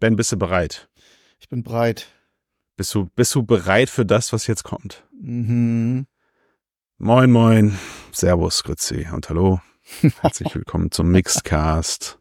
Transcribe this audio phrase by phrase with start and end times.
[0.00, 0.88] Ben, bist du bereit?
[1.40, 2.08] Ich bin bereit.
[2.74, 5.04] Bist du, bist du bereit für das, was jetzt kommt?
[5.12, 6.06] Mhm.
[6.96, 7.78] Moin, moin.
[8.10, 9.60] Servus, Grüezi und hallo.
[10.22, 12.18] Herzlich willkommen zum Mixedcast.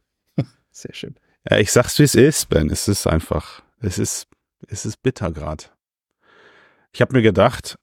[0.71, 1.15] Sehr schön.
[1.49, 2.69] Ja, ich sag's, wie es ist, Ben.
[2.69, 4.27] Es ist einfach, es ist,
[4.67, 5.73] es ist bitter grad.
[6.91, 7.79] Ich habe mir gedacht,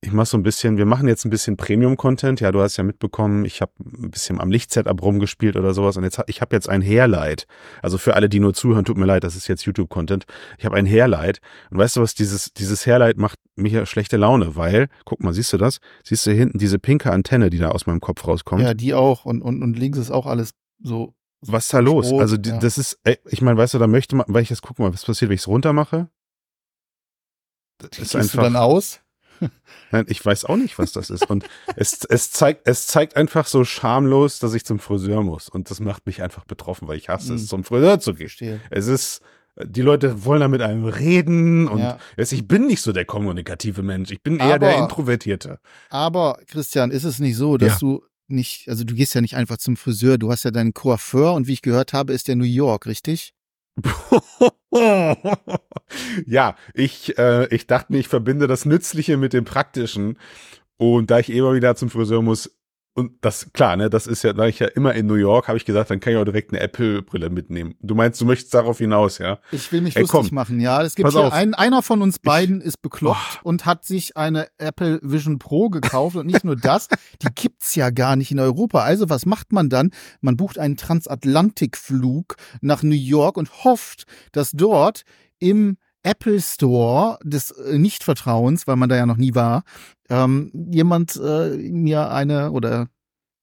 [0.00, 2.40] ich mache so ein bisschen, wir machen jetzt ein bisschen Premium-Content.
[2.40, 5.96] Ja, du hast ja mitbekommen, ich habe ein bisschen am Lichtsetup rumgespielt oder sowas.
[5.96, 7.46] Und jetzt, ich habe jetzt ein Hairlight.
[7.82, 10.24] Also für alle, die nur zuhören, tut mir leid, das ist jetzt YouTube-Content.
[10.56, 11.40] Ich habe ein Hairlight.
[11.70, 15.34] Und weißt du was, dieses, dieses Hairlight macht mir ja schlechte Laune, weil, guck mal,
[15.34, 15.78] siehst du das?
[16.04, 18.62] Siehst du hinten diese pinke Antenne, die da aus meinem Kopf rauskommt?
[18.62, 19.24] Ja, die auch.
[19.24, 21.14] Und, und, und links ist auch alles so.
[21.40, 22.10] Was ist da los?
[22.10, 22.58] Rot, also die, ja.
[22.58, 24.92] das ist, ey, ich meine, weißt du, da möchte man, weil ich jetzt guck mal,
[24.92, 26.08] was passiert, wenn ich es runter mache?
[27.78, 29.00] Das ist Gehst du dann aus?
[29.92, 31.28] Nein, ich weiß auch nicht, was das ist.
[31.30, 31.44] Und
[31.76, 35.48] es, es zeigt, es zeigt einfach so schamlos, dass ich zum Friseur muss.
[35.48, 37.48] Und das macht mich einfach betroffen, weil ich hasse es, Hm.
[37.48, 38.28] zum Friseur zu gehen.
[38.28, 38.60] Verstehe.
[38.70, 39.20] Es ist,
[39.64, 41.98] die Leute wollen da mit einem reden und Ja.
[42.16, 44.10] ich bin nicht so der kommunikative Mensch.
[44.10, 45.58] Ich bin eher der Aber- Introvertierte.
[45.90, 47.78] Aber, Christian, ist es nicht so, dass Ja.
[47.80, 51.32] du nicht, also du gehst ja nicht einfach zum Friseur, du hast ja deinen Coiffeur
[51.32, 53.32] und wie ich gehört habe, ist der New York, richtig?
[56.26, 60.18] ja, ich, äh, ich dachte ich verbinde das Nützliche mit dem Praktischen.
[60.76, 62.57] Und da ich immer wieder zum Friseur muss,
[62.98, 65.56] und das, klar, ne, das ist ja, da ich ja immer in New York, habe
[65.56, 67.76] ich gesagt, dann kann ich auch direkt eine Apple-Brille mitnehmen.
[67.80, 69.38] Du meinst, du möchtest darauf hinaus, ja?
[69.52, 70.34] Ich will mich Ey, lustig komm.
[70.34, 70.82] machen, ja.
[70.82, 74.98] Es gibt hier einen, einer von uns beiden ist bekloppt und hat sich eine Apple
[75.02, 76.88] Vision Pro gekauft und nicht nur das,
[77.22, 78.80] die gibt's ja gar nicht in Europa.
[78.80, 79.92] Also was macht man dann?
[80.20, 85.04] Man bucht einen Transatlantikflug nach New York und hofft, dass dort
[85.38, 89.62] im Apple Store des äh, Nichtvertrauens, weil man da ja noch nie war,
[90.08, 92.88] ähm, jemand äh, mir eine oder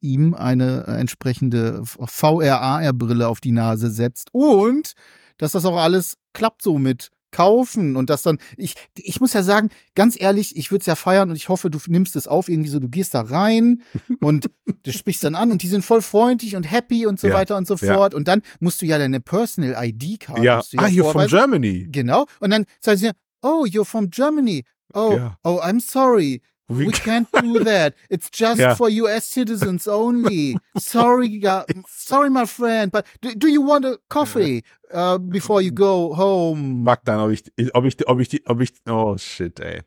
[0.01, 4.93] ihm eine äh, entsprechende VRAR-Brille auf die Nase setzt und
[5.37, 9.43] dass das auch alles klappt so mit kaufen und das dann ich ich muss ja
[9.43, 12.47] sagen ganz ehrlich ich würde es ja feiern und ich hoffe du nimmst es auf
[12.49, 13.81] irgendwie so du gehst da rein
[14.21, 14.49] und
[14.83, 17.57] du sprichst dann an und die sind voll freundlich und happy und so Ja, weiter
[17.57, 17.93] und so ja.
[17.95, 20.61] fort und dann musst du ja deine Personal ID Card ja.
[20.71, 21.27] du Ah, hier from.
[21.27, 21.87] Germany.
[21.91, 24.63] genau und dann sagen sie oh you're from Germany
[24.93, 25.37] oh Ja.
[25.43, 27.93] oh I'm sorry We can't do that.
[28.09, 28.75] It's just Ja.
[28.75, 30.57] for US citizens only.
[30.77, 31.41] Sorry,
[31.87, 36.83] sorry, my friend, but do, do you want a coffee uh, before you go home?
[36.83, 37.43] Mag dann, ob ich,
[37.73, 39.81] ob ich, ob ich ob ich, oh shit, ey.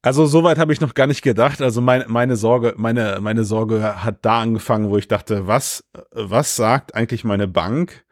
[0.00, 1.60] Also soweit habe ich noch gar nicht gedacht.
[1.60, 5.82] Also meine, meine Sorge, meine, meine Sorge hat da angefangen, wo ich dachte, was,
[6.12, 8.04] was sagt eigentlich meine Bank,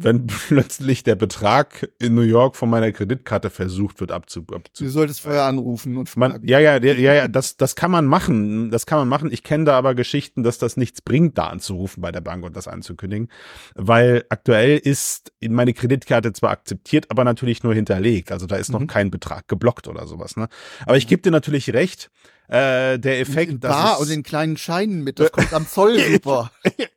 [0.00, 4.90] wenn plötzlich der Betrag in New York von meiner Kreditkarte versucht wird abzu, abzu Du
[4.90, 8.70] solltest vorher anrufen und man, ja, ja, ja, ja, ja, das, das kann man machen.
[8.70, 9.32] Das kann man machen.
[9.32, 12.56] Ich kenne da aber Geschichten, dass das nichts bringt, da anzurufen bei der Bank und
[12.56, 13.28] das anzukündigen.
[13.74, 18.30] Weil aktuell ist meine Kreditkarte zwar akzeptiert, aber natürlich nur hinterlegt.
[18.32, 18.86] Also da ist noch Mhm.
[18.86, 20.36] kein Betrag geblockt oder sowas.
[20.36, 20.48] Ne?
[20.86, 22.10] Aber ich gebe dir natürlich recht.
[22.48, 26.50] Äh, der Effekt, in Bar und in kleinen Scheinen mit, das kommt am Zoll super.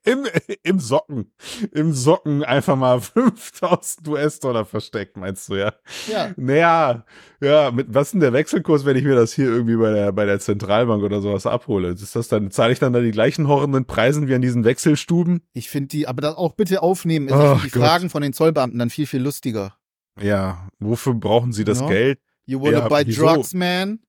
[0.05, 0.25] im,
[0.63, 1.33] im Socken,
[1.73, 5.73] im Socken einfach mal 5000 US-Dollar versteckt, meinst du, ja?
[6.07, 6.31] Ja.
[6.37, 7.05] Naja,
[7.41, 10.11] ja, mit was ist denn der Wechselkurs, wenn ich mir das hier irgendwie bei der,
[10.13, 11.89] bei der Zentralbank oder sowas abhole?
[11.89, 15.41] Ist das dann, zahle ich dann da die gleichen horrenden Preisen wie an diesen Wechselstuben?
[15.53, 17.27] Ich finde die, aber das auch bitte aufnehmen.
[17.27, 17.83] Ich Ach finde die Gott.
[17.89, 19.75] Fragen von den Zollbeamten dann viel, viel lustiger.
[20.17, 21.87] Ja, wofür brauchen sie das Ja.
[21.87, 22.19] Geld?
[22.45, 23.25] You wanna Ja, buy wieso?
[23.25, 23.99] drugs, man?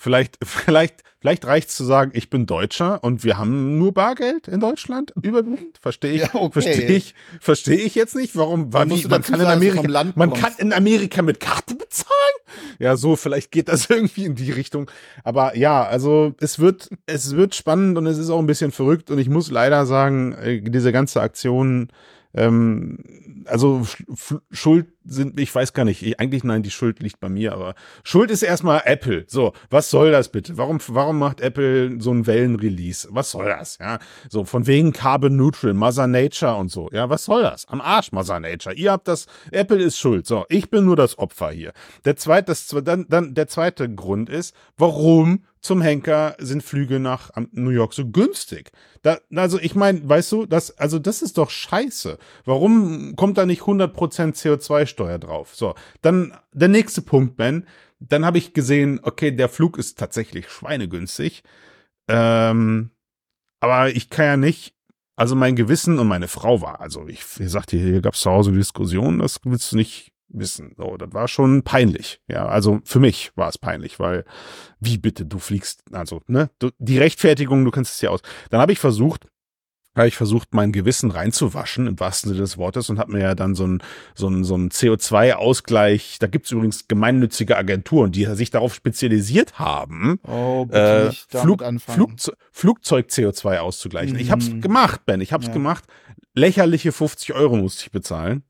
[0.00, 4.58] Vielleicht, vielleicht, vielleicht reicht's zu sagen, ich bin Deutscher und wir haben nur Bargeld in
[4.58, 5.76] Deutschland überwiegend.
[5.78, 6.62] Verstehe ich, Ja, okay.
[6.62, 10.54] verstehe ich, verstehe ich jetzt nicht, warum, musst wie, man kann in Amerika, man kann
[10.56, 12.08] in Amerika mit Karte bezahlen.
[12.78, 14.90] Ja, so, vielleicht geht das irgendwie in die Richtung.
[15.22, 19.10] Aber ja, also, es wird, es wird spannend und es ist auch ein bisschen verrückt
[19.10, 21.88] und ich muss leider sagen, äh, diese ganze Aktion,
[22.34, 22.98] ähm,
[23.46, 23.82] also
[24.50, 27.74] Schuld sind, ich weiß gar nicht, ich, eigentlich nein, die Schuld liegt bei mir, aber
[28.04, 29.24] Schuld ist erstmal Apple.
[29.26, 30.56] So, was soll das bitte?
[30.56, 33.08] Warum, warum macht Apple so einen Wellenrelease?
[33.10, 33.78] Was soll das?
[33.78, 33.98] Ja,
[34.28, 36.88] so von wegen Carbon Neutral, Mother Nature und so.
[36.92, 37.66] Ja, was soll das?
[37.68, 38.74] Am Arsch, Mother Nature.
[38.74, 40.26] Ihr habt das, Apple ist schuld.
[40.26, 41.72] So, ich bin nur das Opfer hier.
[42.04, 47.30] Der zweite, das, dann, dann, der zweite Grund ist, warum zum Henker sind Flüge nach
[47.34, 48.70] am- New York so günstig.
[49.02, 52.18] Da, also ich meine, weißt du, das, also das ist doch scheiße.
[52.44, 53.92] Warum kommt da nicht 100%
[54.34, 55.54] CO2-Steuer drauf?
[55.54, 57.66] So, dann der nächste Punkt, Ben.
[57.98, 61.42] Dann habe ich gesehen, okay, der Flug ist tatsächlich schweinegünstig.
[62.08, 62.90] Ähm,
[63.60, 64.74] aber ich kann ja nicht,
[65.16, 68.30] also mein Gewissen und meine Frau war, also ich, ich sagte, hier gab es zu
[68.30, 70.74] Hause Diskussionen, das willst du nicht wissen.
[70.76, 72.20] So, das war schon peinlich.
[72.28, 74.24] Ja, also für mich war es peinlich, weil
[74.80, 78.20] wie bitte, du fliegst, also, ne, du, die Rechtfertigung, du kannst es ja aus.
[78.50, 79.26] Dann habe ich versucht,
[79.96, 83.34] habe ich versucht, mein Gewissen reinzuwaschen, im wahrsten Sinne des Wortes, und habe mir ja
[83.34, 83.82] dann so ein,
[84.14, 90.20] so ein, so ein CO2-Ausgleich, da gibt's übrigens gemeinnützige Agenturen, die sich darauf spezialisiert haben,
[90.22, 91.96] Oh, äh, Flug, anfangen.
[91.96, 94.16] Flugze Flugzeug-CO2 auszugleichen.
[94.18, 94.60] Ich hab's Mhm.
[94.60, 95.52] gemacht, Ben, ich hab's Ja.
[95.52, 95.84] gemacht.
[96.34, 98.44] Lächerliche 50 Euro musste ich bezahlen.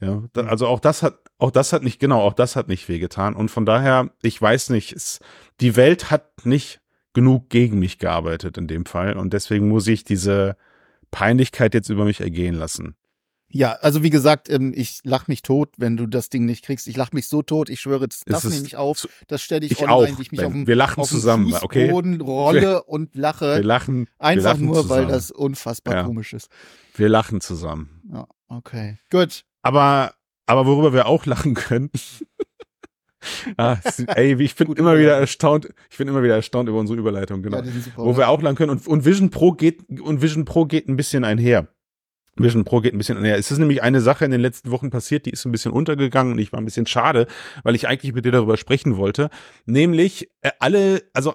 [0.00, 0.48] Ja, da, Mhm.
[0.48, 3.34] also auch das hat, auch das hat nicht, genau, auch das hat nicht wehgetan.
[3.34, 5.18] Und von daher, ich weiß nicht, es,
[5.60, 6.80] die Welt hat nicht
[7.14, 9.16] genug gegen mich gearbeitet in dem Fall.
[9.16, 10.56] Und deswegen muss ich diese
[11.10, 12.94] Peinlichkeit jetzt über mich ergehen lassen.
[13.50, 16.86] Ja, also wie gesagt, ähm, ich lach mich tot, wenn du das Ding nicht kriegst.
[16.86, 19.08] Ich lach mich so tot, ich schwöre, das, das ist nehme ich auf.
[19.26, 20.46] Das stelle ich, Ich online, auch, ich mich Ben.
[20.46, 21.88] auf dem, Wir lachen auf zusammen, okay?
[21.90, 23.60] Rolle und Wir lache.
[23.62, 25.08] lachen, wir Einfach lachen nur, weil zusammen.
[25.08, 26.02] das unfassbar Ja.
[26.04, 26.50] komisch ist.
[26.94, 28.02] wir lachen zusammen.
[28.12, 28.98] Ja, okay.
[29.10, 29.44] Gut.
[29.68, 30.14] Aber,
[30.46, 31.90] aber worüber wir auch lachen können.
[33.58, 33.76] ah,
[34.16, 35.68] ey, ich bin Gute immer wieder erstaunt.
[35.90, 37.58] Ich bin immer wieder erstaunt über unsere Überleitung, genau.
[37.58, 38.02] Ja, super.
[38.02, 38.70] Wo wir auch lang können.
[38.70, 41.68] Und, und Vision Pro geht, und Vision Pro geht ein bisschen einher.
[42.34, 43.36] Vision Pro geht ein bisschen einher.
[43.36, 46.32] Es ist nämlich eine Sache in den letzten Wochen passiert, die ist ein bisschen untergegangen
[46.32, 47.26] und ich war ein bisschen schade,
[47.62, 49.28] weil ich eigentlich mit dir darüber sprechen wollte.
[49.66, 51.34] Nämlich, äh, alle, also,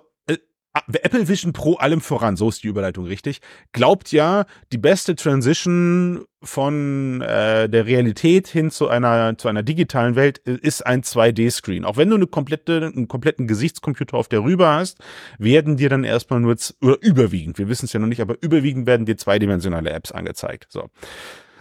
[0.74, 3.42] Apple Vision Pro allem voran, so ist die Überleitung richtig,
[3.74, 10.16] glaubt ja, die beste Transition von äh, der Realität hin zu einer zu einer digitalen
[10.16, 11.86] Welt äh, ist ein 2D-Screen.
[11.86, 14.98] Auch wenn du eine komplette einen kompletten Gesichtscomputer auf der rüber hast,
[15.38, 18.88] werden dir dann erstmal nur oder überwiegend, wir wissen es ja noch nicht, aber überwiegend
[18.88, 20.68] werden dir zweidimensionale Apps angezeigt.
[20.70, 20.90] So,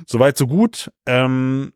[0.07, 0.91] soweit so gut.
[1.07, 1.73] Ähm,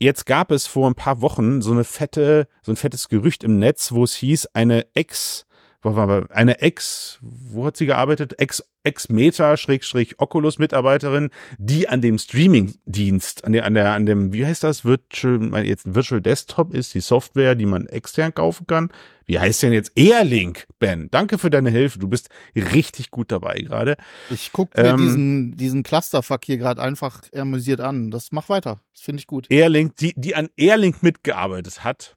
[0.00, 3.58] Jetzt gab es vor ein paar Wochen so eine fette, so ein fettes Gerücht im
[3.58, 5.44] Netz, wo es hieß, eine Ex,
[5.80, 8.40] wo war wir, eine Ex, wo hat sie gearbeitet?
[8.40, 14.44] Ex, Ex-Meta, Schrägstrich, Oculus-Mitarbeiterin, die an dem Streaming-Dienst, an der, an der, an dem, wie
[14.44, 14.84] heißt das?
[14.84, 18.90] Virtual, jetzt Virtual Desktop ist die Software, die man extern kaufen kann.
[19.26, 19.92] Wie heißt denn jetzt?
[19.94, 21.10] Airlink, Ben.
[21.10, 21.98] Danke für deine Hilfe.
[21.98, 23.96] Du bist richtig gut dabei gerade.
[24.30, 28.10] Ich gucke mir Ähm, diesen, diesen Clusterfuck hier gerade einfach amüsiert an.
[28.10, 28.80] Das mach weiter.
[28.94, 29.46] Das finde ich gut.
[29.50, 32.16] Airlink, die, die an Airlink mitgearbeitet hat,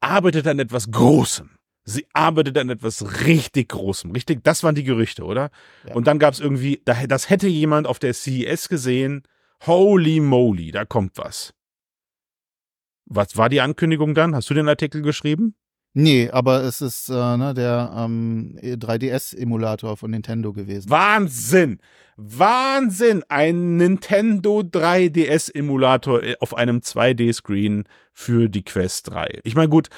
[0.00, 1.50] arbeitet an etwas Großem.
[1.84, 4.10] Sie arbeitet an etwas richtig Großem.
[4.12, 5.50] Richtig, das waren die Gerüchte, oder?
[5.86, 5.94] Ja.
[5.94, 9.22] Und dann gab es irgendwie, da- das hätte jemand auf der CES gesehen.
[9.66, 11.52] Holy moly, da kommt was.
[13.06, 14.34] Was war die Ankündigung dann?
[14.34, 15.54] Hast du den Artikel geschrieben?
[15.96, 20.90] Nee, aber es ist äh, ne, der ähm, 3DS-Emulator von Nintendo gewesen.
[20.90, 21.78] Wahnsinn!
[22.16, 23.22] Wahnsinn!
[23.28, 29.40] Ein Nintendo 3DS-Emulator auf einem 2D-Screen für die Quest 3.
[29.44, 29.88] Ich meine, gut,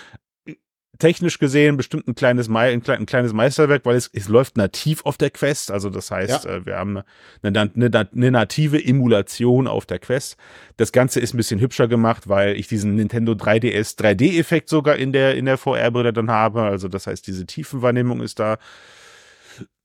[0.99, 4.57] technisch gesehen bestimmt ein kleines, Mei ein, klein, ein kleines Meisterwerk, weil es, es läuft
[4.57, 5.71] nativ auf der Quest.
[5.71, 6.99] Also das heißt, äh, wir haben
[7.43, 10.37] eine, eine, eine, eine native Emulation auf der Quest.
[10.77, 15.13] Das Ganze ist ein bisschen hübscher gemacht, weil ich diesen Nintendo 3DS 3D-Effekt sogar in
[15.13, 16.63] der, in der VR-Brille dann habe.
[16.63, 18.59] Also das heißt, diese Tiefenwahrnehmung ist da.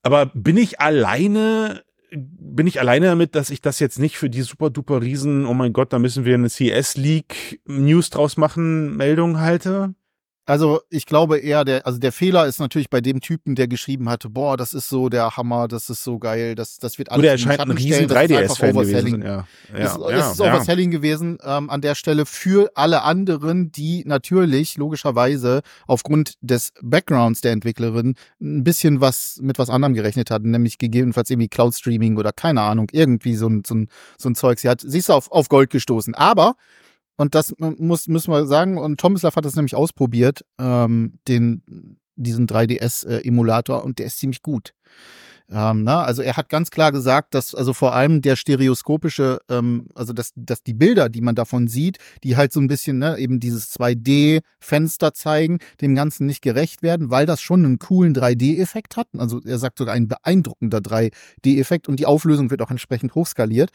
[0.04, 4.42] Aber bin ich alleine, bin ich alleine damit, dass ich das jetzt nicht für die
[4.42, 8.98] super duper Riesen, oh mein Gott, da müssen wir eine CS League News draus machen,
[8.98, 9.94] Meldung halte?
[10.52, 14.10] Also ich glaube eher, der, also der Fehler ist natürlich bei dem Typen, der geschrieben
[14.10, 17.20] hatte, boah, das ist so der Hammer, das ist so geil, das, das wird alles
[17.20, 19.22] Oder er scheint ein riesen stellen, das ist einfach 3DS-Fan gewesen.
[19.22, 20.54] Ja, ja, es, ja, es ist ja.
[20.54, 27.40] Overselling gewesen ähm, an der Stelle für alle anderen, die natürlich logischerweise aufgrund des Backgrounds
[27.40, 32.18] der Entwicklerin ein bisschen was mit was anderem gerechnet hatten, nämlich gegebenenfalls irgendwie Cloud Streaming
[32.18, 33.88] oder keine Ahnung, irgendwie so ein, so ein,
[34.18, 34.60] so ein Zeug.
[34.60, 36.14] Sie hat, sie ist auf, auf Gold gestoßen.
[36.14, 36.56] Aber,
[37.18, 42.48] und das muss, müssen wir sagen, und Tomislav hat das nämlich ausprobiert, ähm, den, diesen
[42.48, 44.74] 3DS-Emulator, und der ist ziemlich gut.
[45.52, 49.88] Ähm, na, also er hat ganz klar gesagt, dass also vor allem der stereoskopische, ähm,
[49.94, 53.18] also dass, dass die Bilder, die man davon sieht, die halt so ein bisschen ne,
[53.18, 58.96] eben dieses 2D-Fenster zeigen, dem Ganzen nicht gerecht werden, weil das schon einen coolen 3D-Effekt
[58.96, 59.08] hat.
[59.18, 63.72] Also er sagt sogar ein beeindruckender 3D-Effekt und die Auflösung wird auch entsprechend hochskaliert.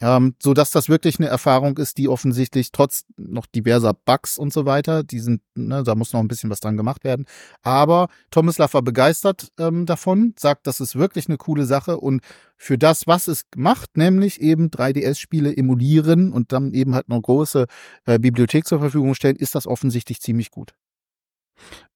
[0.00, 4.52] Ähm, so dass das wirklich eine Erfahrung ist, die offensichtlich trotz noch diverser Bugs und
[4.52, 7.26] so weiter, die sind, ne, da muss noch ein bisschen was dran gemacht werden.
[7.62, 12.22] Aber Tomislav war begeistert ähm, davon, sagt, das ist wirklich eine coole Sache und
[12.56, 17.66] für das, was es macht, nämlich eben 3DS-Spiele emulieren und dann eben halt eine große
[18.06, 20.74] äh, Bibliothek zur Verfügung stellen, ist das offensichtlich ziemlich gut.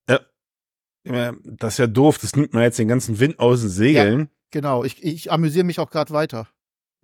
[0.09, 4.29] Ja, Das ist ja doof, das nimmt man jetzt den ganzen Wind aus den Segeln.
[4.51, 6.49] Genau, ich, ich amüsiere mich auch gerade weiter.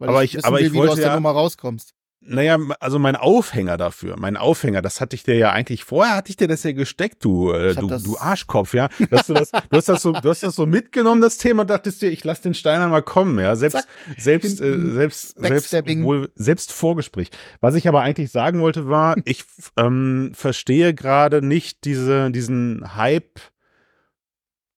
[0.00, 1.95] Weil Aber ich, ich- aber will, ich wie du wollte aus der ja- Nummer rauskommst.
[2.23, 6.28] Naja, also mein Aufhänger dafür, mein Aufhänger, das hatte ich dir ja eigentlich, vorher hatte
[6.28, 8.90] ich dir das ja gesteckt, du, äh, du, du Arschkopf, ja.
[9.11, 12.02] Dass du, das, du, hast das so, du hast das so mitgenommen, das Thema, dachtest
[12.02, 13.57] dir, ich lass den Steiner mal kommen, ja.
[13.57, 13.87] Selbst, Zack.
[14.19, 17.30] selbst, äh, selbst, selbst, wohl, selbst Vorgespräch.
[17.62, 19.45] Was ich aber eigentlich sagen wollte war, ich
[19.78, 23.40] ähm, verstehe gerade nicht diese, diesen Hype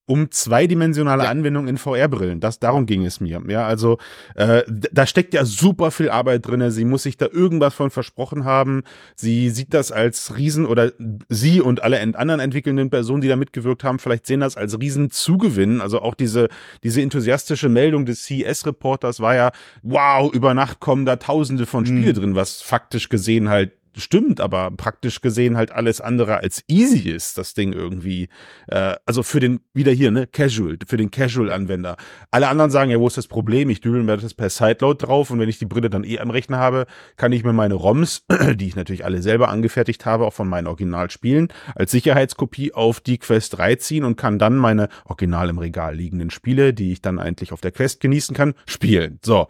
[0.05, 1.29] um zweidimensionale ja.
[1.29, 2.39] Anwendung in VR-Brillen.
[2.39, 3.41] Das darum ging es mir.
[3.47, 3.97] Ja, also
[4.35, 6.71] äh, da steckt ja super viel Arbeit drinne.
[6.71, 8.83] Sie muss sich da irgendwas von versprochen haben.
[9.15, 10.91] Sie sieht das als Riesen oder
[11.29, 15.79] sie und alle anderen entwickelnden Personen, die da mitgewirkt haben, vielleicht sehen das als Riesenzugewinn.
[15.79, 16.49] Also auch diese
[16.83, 22.09] diese enthusiastische Meldung des CES-Reporters war ja, wow, über Nacht kommen da Tausende von Spiele
[22.09, 22.13] mhm.
[22.13, 27.37] drin, was faktisch gesehen halt stimmt, aber praktisch gesehen halt alles andere als easy ist,
[27.37, 28.29] das Ding irgendwie.
[28.67, 31.97] Äh, also für den, wieder hier, ne, Casual, für den Casual-Anwender.
[32.31, 33.69] Alle anderen sagen, ja, wo ist das Problem?
[33.69, 36.29] Ich dübel mir das per Sideload drauf und wenn ich die Brille dann eh am
[36.29, 36.85] Rechner habe,
[37.17, 40.67] kann ich mir meine ROMs, die ich natürlich alle selber angefertigt habe, auch von meinen
[40.67, 45.95] Originalspielen, als Sicherheitskopie auf die Quest 3 ziehen und kann dann meine original im Regal
[45.95, 49.19] liegenden Spiele, die ich dann eigentlich auf der Quest genießen kann, spielen.
[49.23, 49.47] So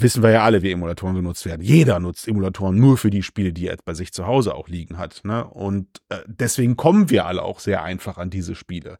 [0.00, 1.62] wissen wir ja alle, wie Emulatoren genutzt werden.
[1.62, 4.98] Jeder nutzt Emulatoren nur für die Spiele, die er bei sich zu Hause auch liegen
[4.98, 5.22] hat.
[5.24, 5.44] Ne?
[5.44, 8.98] Und äh, deswegen kommen wir alle auch sehr einfach an diese Spiele.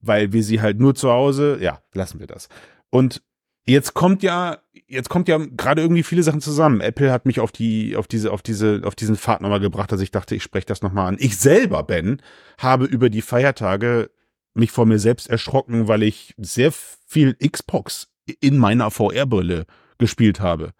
[0.00, 2.48] Weil wir sie halt nur zu Hause, ja, lassen wir das.
[2.90, 3.22] Und
[3.66, 6.80] jetzt kommt ja, jetzt kommt ja gerade irgendwie viele Sachen zusammen.
[6.80, 10.00] Apple hat mich auf die, auf diese, auf diese, auf diesen Pfad nochmal gebracht, dass
[10.00, 11.16] ich dachte, ich spreche das nochmal an.
[11.18, 12.20] Ich selber, Ben,
[12.58, 14.10] habe über die Feiertage
[14.54, 18.08] mich vor mir selbst erschrocken, weil ich sehr viel Xbox
[18.40, 19.66] in meiner VR-Brille
[19.98, 20.70] gespielt habe.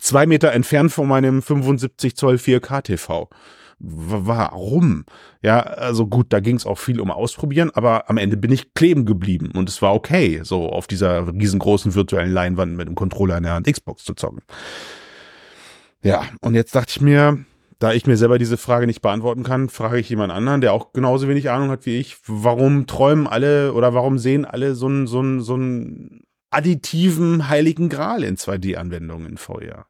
[0.00, 3.28] Zwei Meter entfernt von meinem 75 Zoll 4K TV.
[3.78, 5.04] Warum?
[5.42, 8.74] Ja, also gut, da ging es auch viel um Ausprobieren, aber am Ende bin ich
[8.74, 13.38] kleben geblieben und es war okay, so auf dieser riesengroßen virtuellen Leinwand mit dem Controller
[13.38, 14.42] in der Hand Xbox zu zocken.
[16.04, 17.44] Ja, und jetzt dachte ich mir,
[17.80, 20.92] da ich mir selber diese Frage nicht beantworten kann, frage ich jemand anderen, der auch
[20.92, 25.08] genauso wenig Ahnung hat wie ich, warum träumen alle oder warum sehen alle so ein,
[25.08, 29.86] so ein, so ein additiven Heiligen Gral in 2D-Anwendungen in VR.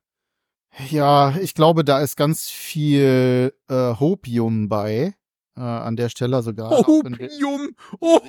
[0.89, 5.15] Ja, ich glaube, da ist ganz viel äh, Hopium bei.
[5.55, 6.71] Äh, an der Stelle sogar.
[6.71, 7.77] Hopium!
[8.01, 8.21] Oh,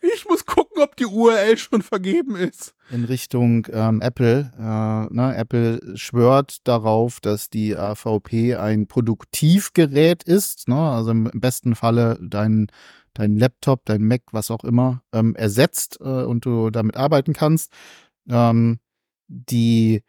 [0.00, 2.74] ich muss gucken, ob die URL schon vergeben ist.
[2.90, 4.52] In Richtung ähm, Apple.
[4.56, 10.68] Äh, ne, Apple schwört darauf, dass die AVP ein Produktivgerät ist.
[10.68, 10.76] Ne?
[10.76, 12.68] Also im besten Falle dein
[13.14, 17.72] dein Laptop, dein Mac, was auch immer, ähm, ersetzt äh, und du damit arbeiten kannst.
[18.28, 18.78] Ähm,
[19.28, 20.02] die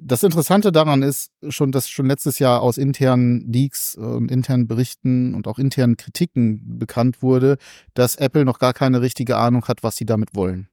[0.00, 5.34] das Interessante daran ist schon, dass schon letztes Jahr aus internen Leaks und internen Berichten
[5.34, 7.58] und auch internen Kritiken bekannt wurde,
[7.94, 10.68] dass Apple noch gar keine richtige Ahnung hat, was sie damit wollen.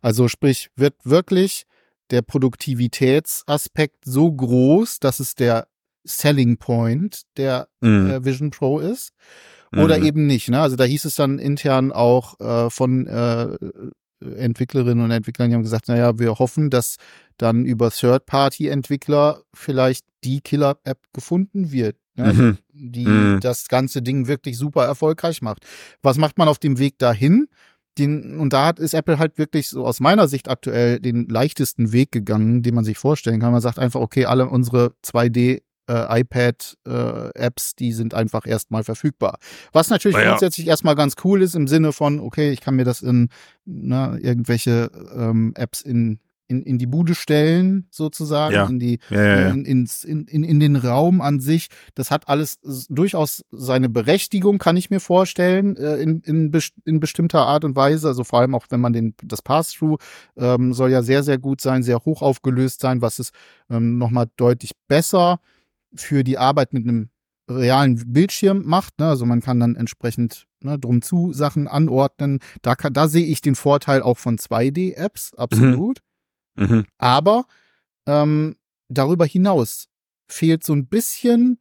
[0.00, 1.66] Also sprich, wird wirklich
[2.10, 5.66] der Produktivitätsaspekt so groß, dass es der
[6.04, 8.10] Selling Point der mhm.
[8.10, 9.12] äh, Vision Pro ist
[9.76, 10.04] oder mhm.
[10.04, 10.48] eben nicht.
[10.48, 10.60] Ne?
[10.60, 13.56] Also da hieß es dann intern auch äh, von äh,
[14.20, 16.96] Entwicklerinnen und Entwicklern, die haben gesagt, naja, wir hoffen, dass
[17.38, 22.32] dann über Third-Party-Entwickler vielleicht die Killer-App gefunden wird, ne?
[22.32, 22.58] Mhm.
[22.72, 23.40] die mhm.
[23.40, 25.66] das ganze Ding wirklich super erfolgreich macht.
[26.02, 27.48] Was macht man auf dem Weg dahin?
[27.98, 31.92] Den, und da hat, ist Apple halt wirklich so aus meiner Sicht aktuell den leichtesten
[31.92, 33.52] Weg gegangen, den man sich vorstellen kann.
[33.52, 39.38] Man sagt einfach, okay, alle unsere 2D äh, iPad-Apps, äh, die sind einfach erstmal verfügbar.
[39.72, 40.28] Was natürlich ja.
[40.28, 43.28] grundsätzlich erstmal ganz cool ist im Sinne von, okay, ich kann mir das in
[43.64, 46.20] na, irgendwelche ähm, Apps in
[46.52, 48.66] in, in die Bude stellen, sozusagen, ja.
[48.66, 51.68] in die ja, ja, in, ins, in, in, in den Raum an sich.
[51.94, 52.60] Das hat alles
[52.90, 56.52] durchaus seine Berechtigung, kann ich mir vorstellen, äh, in, in,
[56.84, 58.08] in bestimmter Art und Weise.
[58.08, 59.96] Also vor allem auch, wenn man den, das Pass-Through
[60.36, 63.30] ähm, soll ja sehr, sehr gut sein, sehr hoch aufgelöst sein, was es
[63.70, 65.40] ähm, nochmal deutlich besser
[65.94, 67.10] für die Arbeit mit einem
[67.48, 68.98] realen Bildschirm macht.
[68.98, 69.08] Ne?
[69.08, 72.40] Also man kann dann entsprechend ne, drum zu Sachen anordnen.
[72.62, 76.00] Da, kann, da sehe ich den Vorteil auch von 2D-Apps, absolut.
[76.56, 76.66] Mhm.
[76.66, 76.84] Mhm.
[76.98, 77.46] Aber
[78.06, 78.56] ähm,
[78.88, 79.88] darüber hinaus
[80.28, 81.58] fehlt so ein bisschen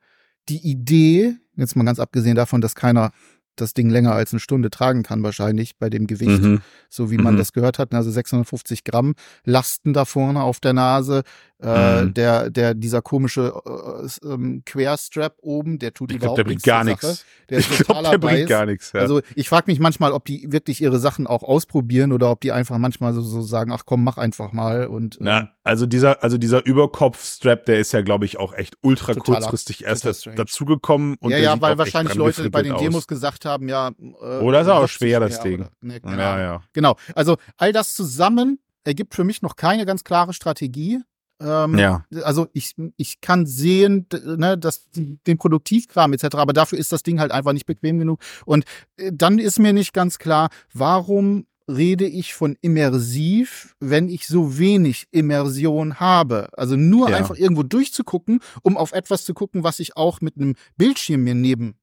[0.50, 3.11] die Idee, jetzt mal ganz abgesehen davon, dass keiner
[3.55, 6.61] das Ding länger als eine Stunde tragen kann, wahrscheinlich bei dem Gewicht, mhm.
[6.89, 7.38] so wie man mhm.
[7.38, 7.93] das gehört hat.
[7.93, 11.23] Also 650 Gramm Lasten da vorne auf der Nase.
[11.63, 12.13] Äh, mhm.
[12.15, 16.63] der, der, dieser komische äh, ähm, Querstrap oben, der tut ich überhaupt glaub, der nichts.
[16.63, 17.25] Gar nichts.
[17.50, 18.94] Der ist ich glaub, der bringt gar nichts.
[18.94, 19.01] Ja.
[19.01, 22.51] Also ich frage mich manchmal, ob die wirklich ihre Sachen auch ausprobieren oder ob die
[22.51, 25.18] einfach manchmal so, so sagen, ach komm, mach einfach mal und.
[25.18, 29.13] Ähm, Na, also dieser, also dieser Überkopfstrap, der ist ja, glaube ich, auch echt ultra
[29.13, 31.18] kurzfristig erst dazugekommen.
[31.22, 33.08] Ja, ja, weil wahrscheinlich Leute bei den Demos aus.
[33.08, 33.91] gesagt haben, ja.
[34.00, 35.62] Äh, oder ist auch schwer, das Ding.
[35.62, 36.18] Oder, ne, genau.
[36.18, 36.63] Ja, ja.
[36.74, 36.96] Genau.
[37.13, 41.01] Also all das zusammen ergibt für mich noch keine ganz klare Strategie.
[41.41, 42.05] Ähm, ja.
[42.24, 47.19] Also ich, ich kann sehen, ne, dass den Produktivkram etc., aber dafür ist das Ding
[47.19, 48.21] halt einfach nicht bequem genug.
[48.45, 48.65] Und
[48.98, 54.57] äh, dann ist mir nicht ganz klar, warum rede ich von immersiv, wenn ich so
[54.57, 56.50] wenig Immersion habe.
[56.53, 57.17] Also nur ja.
[57.17, 61.36] einfach irgendwo durchzugucken, um auf etwas zu gucken, was ich auch mit einem Bildschirm mir
[61.36, 61.75] neben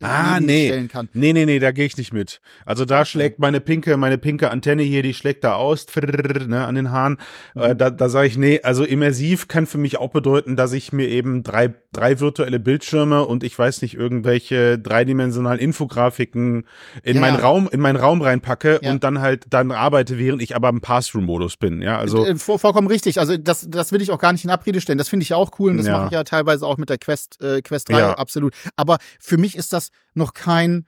[0.00, 0.68] Ah, nee.
[0.68, 1.08] Stellen kann.
[1.12, 2.40] Nee, nee, nee, da gehe ich nicht mit.
[2.64, 6.74] Also da schlägt meine pinke, meine pinke Antenne hier, die schlägt da aus, ne, an
[6.74, 7.18] den Haaren.
[7.54, 7.62] Mhm.
[7.62, 10.92] Äh, da da sage ich, nee, also immersiv kann für mich auch bedeuten, dass ich
[10.92, 16.66] mir eben drei, drei virtuelle Bildschirme und ich weiß nicht, irgendwelche dreidimensionalen Infografiken
[17.02, 17.20] in ja.
[17.20, 18.90] meinen Raum, in meinen Raum reinpacke ja.
[18.90, 21.82] und dann halt dann arbeite, während ich aber im Pass-Through-Modus bin.
[21.82, 22.24] Ja, also.
[22.24, 23.18] Äh, vollkommen richtig.
[23.18, 24.98] Also das, das will ich auch gar nicht in Abrede stellen.
[24.98, 25.96] Das finde ich auch cool und das ja.
[25.96, 28.54] mache ich ja teilweise auch mit der Quest, äh, Quest 3, absolut.
[28.76, 30.86] Aber für mich ist das noch kein,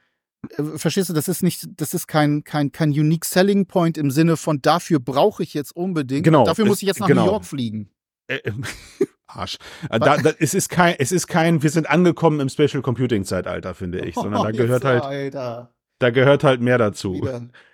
[0.57, 4.11] äh, verstehst du, das ist nicht, das ist kein, kein, kein unique selling point im
[4.11, 6.25] Sinne von dafür brauche ich jetzt unbedingt.
[6.25, 6.45] Genau.
[6.45, 7.25] Dafür muss ich jetzt nach genau.
[7.25, 7.91] New York fliegen.
[8.27, 8.53] Äh, äh
[9.27, 9.59] Arsch.
[9.91, 13.75] Da, da, es ist kein, es ist kein, wir sind angekommen im Special Computing Zeitalter,
[13.75, 15.75] finde ich, sondern da gehört halt, Alter.
[15.99, 17.29] da gehört halt mehr dazu.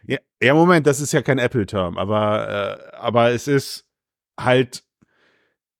[0.05, 3.87] Ja, ja, Moment, das ist ja kein Apple-Term, aber, äh, aber es ist
[4.39, 4.83] halt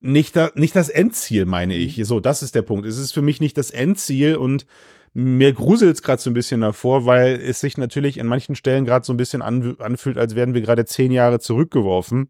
[0.01, 1.99] nicht, da, nicht das Endziel, meine ich.
[1.99, 2.05] Mhm.
[2.05, 2.87] So, das ist der Punkt.
[2.87, 4.67] Es ist für mich nicht das Endziel und
[5.15, 8.85] mir gruselt es gerade so ein bisschen davor, weil es sich natürlich in manchen Stellen
[8.85, 12.29] gerade so ein bisschen an, anfühlt, als wären wir gerade zehn Jahre zurückgeworfen.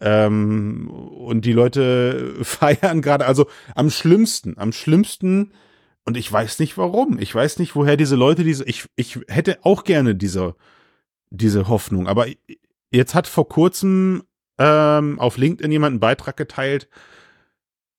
[0.00, 5.52] Ähm, und die Leute feiern gerade, also am schlimmsten, am schlimmsten,
[6.04, 7.18] und ich weiß nicht warum.
[7.18, 10.56] Ich weiß nicht, woher diese Leute diese, ich, ich hätte auch gerne diese,
[11.30, 12.08] diese Hoffnung.
[12.08, 12.26] Aber
[12.90, 14.24] jetzt hat vor kurzem
[14.58, 16.88] ähm, auf LinkedIn jemand einen Beitrag geteilt,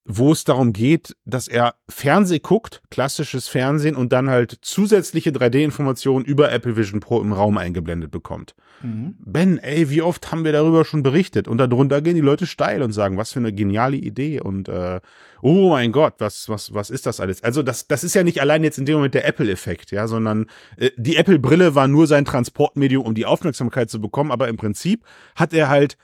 [0.06, 6.26] wo es darum geht, dass er Fernseh guckt, klassisches Fernsehen und dann halt zusätzliche 3D-Informationen
[6.26, 8.54] über Apple Vision Pro im Raum eingeblendet bekommt.
[8.82, 9.16] Mhm.
[9.20, 11.48] Ben, ey, wie oft haben wir darüber schon berichtet?
[11.48, 15.00] Und darunter gehen die Leute steil und sagen, was für eine geniale Idee und äh,
[15.42, 17.42] oh mein Gott, was, was, was ist das alles?
[17.42, 20.48] Also das, das ist ja nicht allein jetzt in dem Moment der Apple-Effekt, ja, sondern
[20.76, 25.06] äh, die Apple-Brille war nur sein Transportmedium, um die Aufmerksamkeit zu bekommen, aber im Prinzip
[25.36, 25.98] hat er halt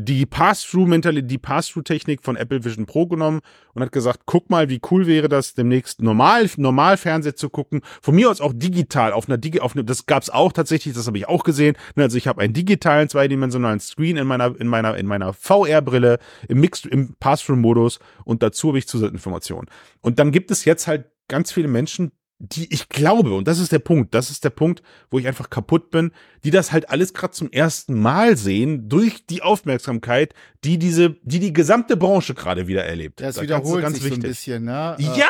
[0.00, 3.40] die Pass-Through-Mentalität, die Pass-Through-Technik von Apple Vision Pro genommen
[3.74, 7.80] und hat gesagt, guck mal, wie cool wäre das, demnächst normal, normal Fernseh zu gucken.
[8.00, 11.08] Von mir aus auch digital, auf einer Digi auf eine, das gab's auch tatsächlich, das
[11.08, 11.76] habe ich auch gesehen.
[11.96, 16.20] Ne, also ich habe einen digitalen, zweidimensionalen Screen in meiner, in meiner, in meiner VR-Brille,
[16.48, 19.68] im Mixed, im Pass-Through-Modus und dazu habe ich Zusatzinformationen.
[20.00, 23.72] Und dann gibt es jetzt halt ganz viele Menschen, die ich glaube, und das ist
[23.72, 26.12] der Punkt, das ist der Punkt, wo ich einfach kaputt bin,
[26.44, 31.40] die das halt alles gerade zum ersten Mal sehen durch die Aufmerksamkeit, die diese, die
[31.40, 33.20] die gesamte Branche gerade wieder erlebt.
[33.20, 34.20] Das, das wiederholt ganz, ganz sich wichtig.
[34.22, 34.96] so ein bisschen, ne?
[34.98, 35.26] Ja,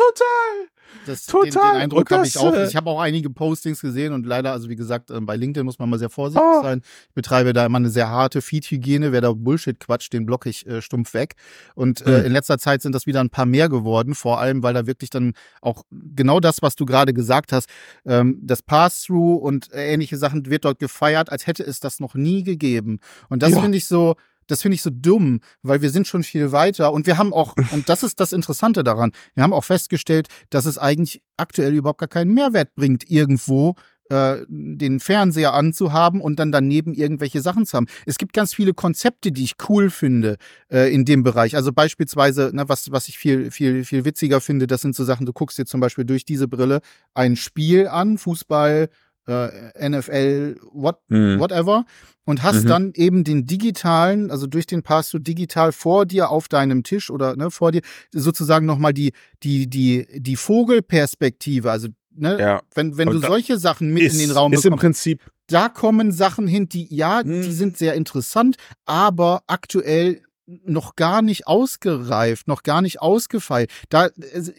[0.00, 0.68] total.
[1.06, 1.44] Das, Total.
[1.44, 2.54] Den, den Eindruck habe ich auch.
[2.54, 5.78] Ich habe auch einige Postings gesehen und leider, also wie gesagt, ähm, bei LinkedIn muss
[5.78, 6.62] man mal sehr vorsichtig oh.
[6.62, 6.82] sein.
[7.08, 9.12] Ich betreibe da immer eine sehr harte Feed-Hygiene.
[9.12, 11.36] Wer da Bullshit quatscht, den blocke ich äh, stumpf weg.
[11.74, 12.26] Und äh, mhm.
[12.26, 15.10] in letzter Zeit sind das wieder ein paar mehr geworden, vor allem, weil da wirklich
[15.10, 17.68] dann auch genau das, was du gerade gesagt hast,
[18.04, 22.14] ähm, das Pass-Through und äh, ähnliche Sachen wird dort gefeiert, als hätte es das noch
[22.14, 23.00] nie gegeben.
[23.28, 24.16] Und das finde ich so,
[24.50, 27.54] das finde ich so dumm, weil wir sind schon viel weiter und wir haben auch,
[27.72, 32.00] und das ist das Interessante daran, wir haben auch festgestellt, dass es eigentlich aktuell überhaupt
[32.00, 33.74] gar keinen Mehrwert bringt, irgendwo
[34.10, 37.86] äh, den Fernseher anzuhaben und dann daneben irgendwelche Sachen zu haben.
[38.06, 40.36] Es gibt ganz viele Konzepte, die ich cool finde
[40.68, 41.54] äh, in dem Bereich.
[41.54, 45.26] Also beispielsweise, ne, was, was ich viel, viel, viel witziger finde, das sind so Sachen,
[45.26, 46.80] du guckst dir zum Beispiel durch diese Brille
[47.14, 48.88] ein Spiel an, Fußball,
[49.30, 51.38] äh, NFL, what, mhm.
[51.38, 51.84] whatever,
[52.24, 52.68] und hast mhm.
[52.68, 57.10] dann eben den digitalen, also durch den Pass du digital vor dir auf deinem Tisch
[57.10, 59.12] oder ne, vor dir sozusagen nochmal die,
[59.42, 62.62] die, die, die Vogelperspektive, also ne, ja.
[62.74, 65.68] wenn, wenn du solche Sachen mit ist, in den Raum ist bekommst, im Prinzip da
[65.68, 67.42] kommen Sachen hin, die ja, mhm.
[67.42, 70.22] die sind sehr interessant, aber aktuell
[70.64, 73.70] noch gar nicht ausgereift, noch gar nicht ausgefeilt.
[73.88, 74.08] Da,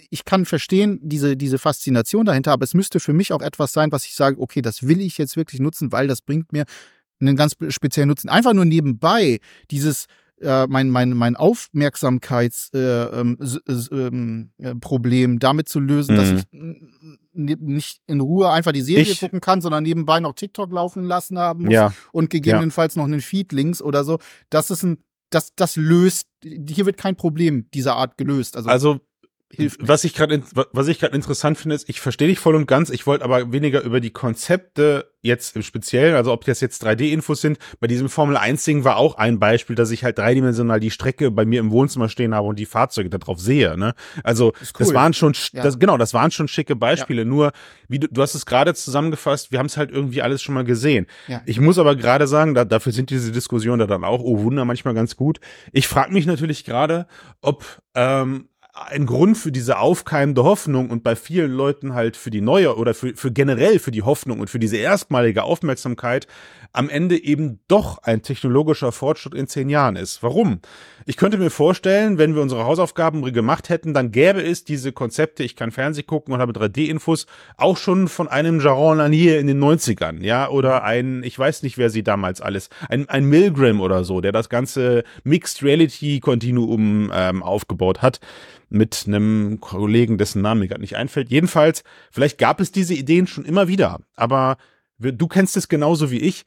[0.10, 3.91] ich kann verstehen, diese, diese Faszination dahinter, aber es müsste für mich auch etwas sein,
[3.91, 6.65] was ich sage, okay, das will ich jetzt wirklich nutzen, weil das bringt mir
[7.19, 8.30] einen ganz speziellen Nutzen.
[8.30, 10.08] Einfach nur nebenbei dieses,
[10.41, 13.38] äh, mein, mein, mein Aufmerksamkeitsproblem
[13.84, 16.17] äh, ähm, äh, damit zu lösen, mhm.
[16.17, 16.43] dass ich
[17.34, 21.38] nicht in Ruhe einfach die Serie ich, gucken kann, sondern nebenbei noch TikTok laufen lassen
[21.38, 21.93] haben muss ja.
[22.12, 23.01] und gegebenenfalls ja.
[23.01, 24.19] noch einen Feed links oder so.
[24.49, 24.97] Das ist ein
[25.32, 28.56] das, das löst, hier wird kein Problem dieser Art gelöst.
[28.56, 29.00] Also, also
[29.56, 29.80] hilft.
[29.82, 32.90] Was ich gerade, was ich gerade interessant finde, ist, ich verstehe dich voll und ganz.
[32.90, 37.42] Ich wollte aber weniger über die Konzepte jetzt im Speziellen, also ob das jetzt 3D-Infos
[37.42, 37.60] sind.
[37.80, 41.46] Bei diesem Formel 1-Ding war auch ein Beispiel, dass ich halt dreidimensional die Strecke bei
[41.46, 43.78] mir im Wohnzimmer stehen habe und die Fahrzeuge darauf sehe.
[43.78, 43.94] Ne?
[44.24, 44.68] Also cool.
[44.80, 45.64] das waren schon, ja.
[45.64, 47.22] das, genau, das waren schon schicke Beispiele.
[47.22, 47.28] Ja.
[47.28, 47.52] Nur,
[47.88, 50.64] wie du, du hast es gerade zusammengefasst, wir haben es halt irgendwie alles schon mal
[50.64, 51.06] gesehen.
[51.28, 51.42] Ja.
[51.46, 54.66] Ich muss aber gerade sagen, da, dafür sind diese Diskussionen da dann auch, oh Wunder,
[54.66, 55.40] manchmal ganz gut.
[55.72, 57.06] Ich frage mich natürlich gerade,
[57.42, 62.40] ob ähm, ein Grund für diese aufkeimende Hoffnung und bei vielen Leuten halt für die
[62.40, 66.26] neue oder für, für generell für die Hoffnung und für diese erstmalige Aufmerksamkeit
[66.72, 70.24] am Ende eben doch ein technologischer Fortschritt in zehn Jahren ist.
[70.24, 70.62] Warum?
[71.06, 75.44] Ich könnte mir vorstellen, wenn wir unsere Hausaufgaben gemacht hätten, dann gäbe es diese Konzepte,
[75.44, 77.26] ich kann Fernsehen gucken und habe 3D-Infos,
[77.58, 81.78] auch schon von einem Jaron Lanier in den 90ern, ja, oder ein, ich weiß nicht,
[81.78, 87.12] wer sie damals alles, ein, ein Milgram oder so, der das ganze Mixed Reality Kontinuum
[87.14, 88.22] ähm, aufgebaut hat
[88.72, 91.30] mit einem Kollegen, dessen Name mir gerade nicht einfällt.
[91.30, 94.58] Jedenfalls, vielleicht gab es diese Ideen schon immer wieder, aber
[94.98, 96.46] du kennst es genauso wie ich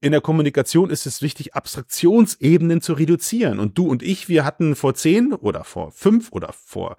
[0.00, 3.58] in der Kommunikation ist es wichtig, Abstraktionsebenen zu reduzieren.
[3.58, 6.96] Und du und ich, wir hatten vor zehn oder vor fünf oder vor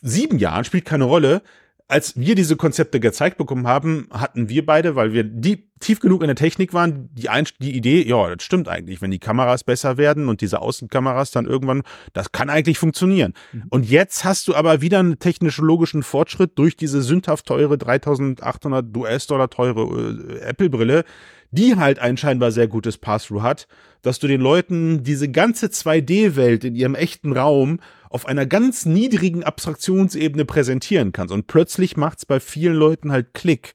[0.00, 1.42] sieben Jahren, spielt keine Rolle,
[1.88, 6.22] als wir diese Konzepte gezeigt bekommen haben, hatten wir beide, weil wir die tief genug
[6.22, 7.28] in der Technik waren, die,
[7.60, 11.46] die Idee, ja, das stimmt eigentlich, wenn die Kameras besser werden und diese Außenkameras dann
[11.46, 13.34] irgendwann, das kann eigentlich funktionieren.
[13.52, 13.64] Mhm.
[13.70, 19.50] Und jetzt hast du aber wieder einen technologischen Fortschritt durch diese sündhaft teure 3800 US-Dollar
[19.50, 21.04] teure äh, Apple-Brille,
[21.50, 23.68] die halt ein scheinbar sehr gutes Pass-Through hat,
[24.02, 29.42] dass du den Leuten diese ganze 2D-Welt in ihrem echten Raum auf einer ganz niedrigen
[29.42, 31.34] Abstraktionsebene präsentieren kannst.
[31.34, 33.74] Und plötzlich macht's bei vielen Leuten halt Klick.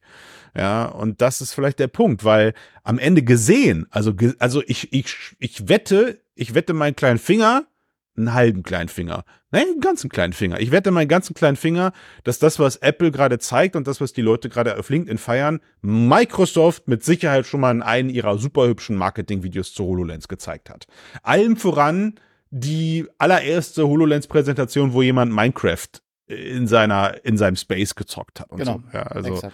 [0.55, 2.53] Ja, und das ist vielleicht der Punkt, weil
[2.84, 7.65] am Ende gesehen, also, also ich, ich, ich wette, ich wette meinen kleinen Finger,
[8.21, 9.23] einen halben kleinen Finger.
[9.51, 10.60] Nein, einen ganzen kleinen Finger.
[10.60, 11.91] Ich wette meinen ganzen kleinen Finger,
[12.23, 15.60] dass das, was Apple gerade zeigt und das, was die Leute gerade auf LinkedIn feiern,
[15.81, 20.88] Microsoft mit Sicherheit schon mal in einem ihrer super hübschen Marketing-Videos zu HoloLens gezeigt hat.
[21.23, 22.15] Allem voran
[22.49, 25.88] die allererste HoloLens-Präsentation, wo jemand Minecraft
[26.27, 28.51] in seiner, in seinem Space gezockt hat.
[28.51, 28.81] Und genau.
[28.91, 28.97] So.
[28.97, 29.34] Ja, also.
[29.34, 29.53] Exakt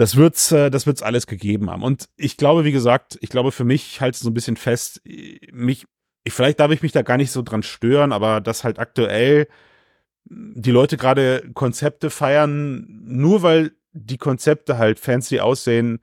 [0.00, 1.82] das wird's, äh, das wird's alles gegeben haben.
[1.82, 5.02] Und ich glaube, wie gesagt, ich glaube für mich halt so ein bisschen fest,
[5.52, 5.86] mich,
[6.24, 9.48] ich, vielleicht darf ich mich da gar nicht so dran stören, aber dass halt aktuell
[10.24, 16.00] die Leute gerade Konzepte feiern, nur weil die Konzepte halt fancy aussehen,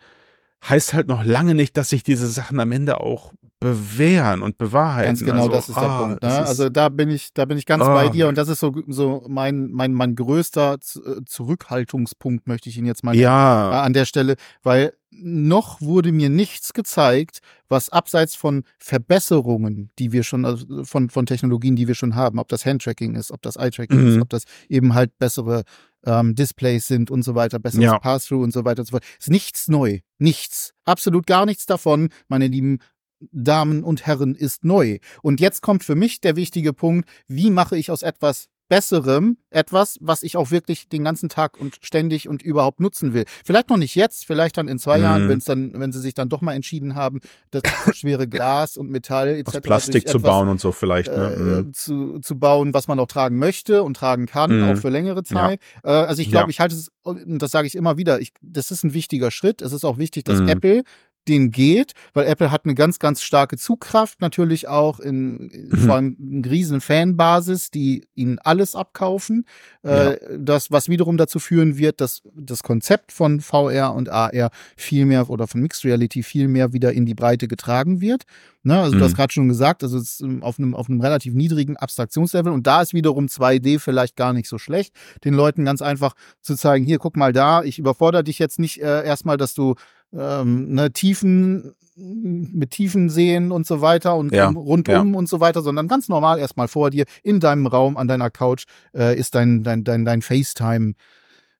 [0.67, 5.09] heißt halt noch lange nicht, dass sich diese Sachen am Ende auch bewähren und bewahrheiten.
[5.09, 6.23] Ganz genau, also, das ist der ah, Punkt.
[6.23, 6.29] Ne?
[6.29, 7.87] Also da bin ich, da bin ich ganz oh.
[7.87, 12.77] bei dir und das ist so, so mein, mein, mein größter äh, Zurückhaltungspunkt, möchte ich
[12.77, 13.81] ihn jetzt mal ja.
[13.81, 20.21] an der Stelle, weil noch wurde mir nichts gezeigt, was abseits von Verbesserungen, die wir
[20.21, 23.55] schon, also von, von Technologien, die wir schon haben, ob das Handtracking ist, ob das
[23.55, 24.07] Eye-Tracking mhm.
[24.07, 25.63] ist, ob das eben halt bessere
[26.05, 27.99] ähm, Displays sind und so weiter, besseres ja.
[27.99, 29.05] Pass-Through und so weiter und so fort.
[29.19, 29.99] Ist nichts neu.
[30.19, 30.73] Nichts.
[30.85, 32.79] Absolut gar nichts davon, meine lieben
[33.19, 34.99] Damen und Herren, ist neu.
[35.21, 39.97] Und jetzt kommt für mich der wichtige Punkt, wie mache ich aus etwas Besserem etwas,
[40.01, 43.23] was ich auch wirklich den ganzen Tag und ständig und überhaupt nutzen will.
[43.45, 45.03] Vielleicht noch nicht jetzt, vielleicht dann in zwei mhm.
[45.03, 48.75] Jahren, wenn es dann, wenn sie sich dann doch mal entschieden haben, das schwere Glas
[48.75, 49.55] und Metall etc.
[49.55, 51.09] Aus Plastik zu etwas, bauen und so vielleicht.
[51.09, 51.33] Ne?
[51.33, 51.73] Äh, mhm.
[51.73, 54.69] zu, zu bauen, was man auch tragen möchte und tragen kann, mhm.
[54.69, 55.61] auch für längere Zeit.
[55.85, 56.03] Ja.
[56.03, 56.49] Äh, also ich glaube, ja.
[56.49, 59.61] ich halte es, und das sage ich immer wieder, ich, das ist ein wichtiger Schritt.
[59.61, 60.49] Es ist auch wichtig, dass mhm.
[60.49, 60.83] Apple
[61.27, 65.77] den geht, weil Apple hat eine ganz, ganz starke Zugkraft, natürlich auch in, mhm.
[65.77, 69.45] vor allem eine riesen Fanbasis, die ihnen alles abkaufen.
[69.83, 70.37] Äh, ja.
[70.37, 75.29] das, was wiederum dazu führen wird, dass das Konzept von VR und AR viel mehr
[75.29, 78.23] oder von Mixed Reality viel mehr wieder in die Breite getragen wird.
[78.63, 78.77] Ne?
[78.77, 78.99] Also mhm.
[78.99, 79.15] du hast mhm.
[79.15, 82.81] gerade schon gesagt, also es ist auf einem, auf einem relativ niedrigen Abstraktionslevel und da
[82.81, 86.99] ist wiederum 2D vielleicht gar nicht so schlecht, den Leuten ganz einfach zu zeigen, hier,
[86.99, 89.75] guck mal da, ich überfordere dich jetzt nicht äh, erstmal, dass du
[90.13, 95.17] ähm, ne, Tiefen mit Tiefen sehen und so weiter und ja, rundum ja.
[95.17, 98.65] und so weiter, sondern ganz normal erstmal vor dir in deinem Raum an deiner Couch
[98.93, 100.93] äh, ist dein dein dein dein FaceTime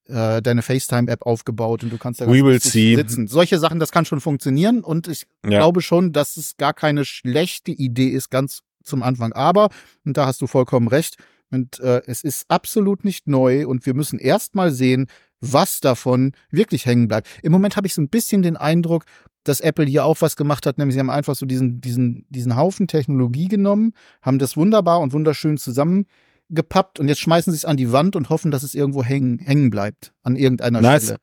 [0.08, 2.96] äh, deine FaceTime-App aufgebaut und du kannst da We will see.
[2.96, 3.28] sitzen.
[3.28, 5.60] Solche Sachen, das kann schon funktionieren und ich ja.
[5.60, 9.34] glaube schon, dass es gar keine schlechte Idee ist, ganz zum Anfang.
[9.34, 9.70] Aber,
[10.06, 11.18] und da hast du vollkommen recht,
[11.50, 15.08] und äh, es ist absolut nicht neu und wir müssen erst mal sehen,
[15.40, 17.28] was davon wirklich hängen bleibt.
[17.44, 19.06] Im Moment habe ich so ein bisschen den Eindruck,
[19.44, 22.56] dass Apple hier auch was gemacht hat, nämlich sie haben einfach so diesen, diesen, diesen
[22.56, 27.78] Haufen Technologie genommen, haben das wunderbar und wunderschön zusammengepappt und jetzt schmeißen sie es an
[27.78, 31.04] die Wand und hoffen, dass es irgendwo hängen, hängen bleibt, an irgendeiner nice.
[31.04, 31.20] Stelle.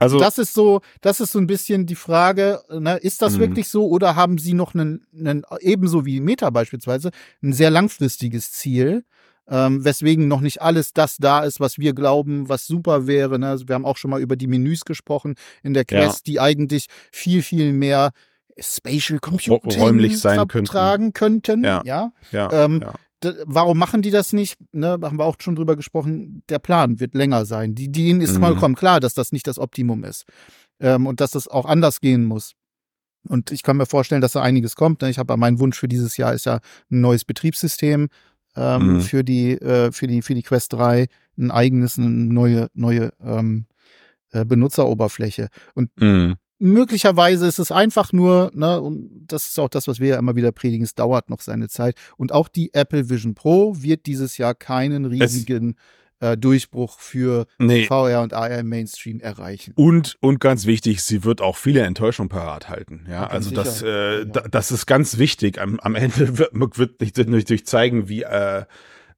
[0.00, 3.40] Also das ist so, das ist so ein bisschen die Frage, ne, ist das mhm.
[3.40, 7.10] wirklich so oder haben sie noch einen, einen ebenso wie Meta beispielsweise
[7.42, 9.04] ein sehr langfristiges Ziel?
[9.50, 13.38] Ähm, weswegen noch nicht alles das da ist, was wir glauben, was super wäre.
[13.38, 13.48] Ne?
[13.48, 16.32] Also wir haben auch schon mal über die Menüs gesprochen in der Quest, ja.
[16.32, 18.10] die eigentlich viel, viel mehr
[18.58, 21.64] Spatial Computing räumlich sein tragen könnten.
[21.64, 21.82] Ja.
[21.84, 22.12] ja?
[22.32, 22.52] ja.
[22.52, 22.94] Ähm, ja.
[23.46, 24.58] Warum machen die das nicht?
[24.72, 26.44] Ne, haben wir auch schon drüber gesprochen.
[26.48, 27.74] Der Plan wird länger sein.
[27.74, 28.42] Die, denen ist mhm.
[28.42, 30.24] vollkommen klar, dass das nicht das Optimum ist.
[30.78, 32.52] Ähm, und dass das auch anders gehen muss.
[33.28, 35.02] Und ich kann mir vorstellen, dass da einiges kommt.
[35.02, 35.10] Ne?
[35.10, 38.08] Ich habe mein Wunsch für dieses Jahr ist ja ein neues Betriebssystem
[38.58, 39.00] ähm, Mhm.
[39.00, 41.06] für die äh, für die für die Quest 3
[41.38, 43.66] ein eigenes eine neue neue ähm,
[44.32, 46.34] äh, Benutzeroberfläche und Mhm.
[46.58, 50.34] möglicherweise ist es einfach nur, ne, und das ist auch das, was wir ja immer
[50.36, 51.94] wieder predigen, es dauert noch seine Zeit.
[52.16, 55.76] Und auch die Apple Vision Pro wird dieses Jahr keinen riesigen
[56.20, 57.84] äh, Durchbruch für Nee.
[57.86, 59.72] VR und AR im Mainstream erreichen.
[59.76, 63.04] Und, und ganz wichtig, sie wird auch viele Enttäuschungen parat halten.
[63.08, 64.24] Ja, Ja, also das, äh, Ja.
[64.24, 65.60] da, das ist ganz wichtig.
[65.60, 68.64] Am, am Ende wird, wird nicht durch, durch zeigen, wie, äh,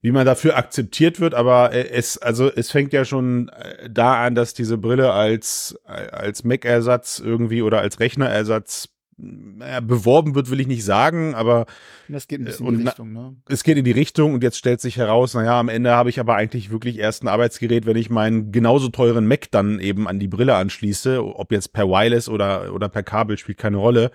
[0.03, 4.25] wie man dafür akzeptiert wird, aber äh, es, also es fängt ja schon äh, da
[4.25, 8.89] an, dass diese Brille als, äh, als Mac-Ersatz irgendwie oder als Rechnerersatz
[9.21, 11.67] naja, beworben wird, will ich nicht sagen, aber
[12.09, 13.37] Das geht ein bisschen und in die Richtung, ne?
[13.49, 16.21] es geht in die Richtung und jetzt stellt sich heraus, naja, am Ende habe ich
[16.21, 20.19] aber eigentlich wirklich erst ein Arbeitsgerät, wenn ich meinen genauso teuren Mac dann eben an
[20.19, 24.11] die Brille anschließe, ob jetzt per Wireless oder, oder per Kabel, spielt keine Rolle.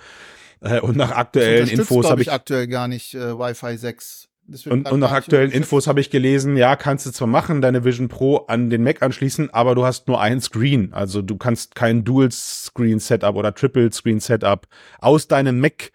[0.62, 4.30] Äh, Und nach aktuellen Infos habe ich ich aktuell gar nicht äh, Wi-Fi 6.
[4.70, 5.52] Und, und nach aktuellen.
[5.52, 9.02] Infos habe ich gelesen, ja, kannst du zwar machen, deine Vision Pro an den Mac
[9.02, 10.94] anschließen, aber du hast nur ein Screen.
[10.94, 14.68] Also du kannst kein Dual-Screen-Setup oder Triple-Screen-Setup
[15.00, 15.92] aus deinem Mac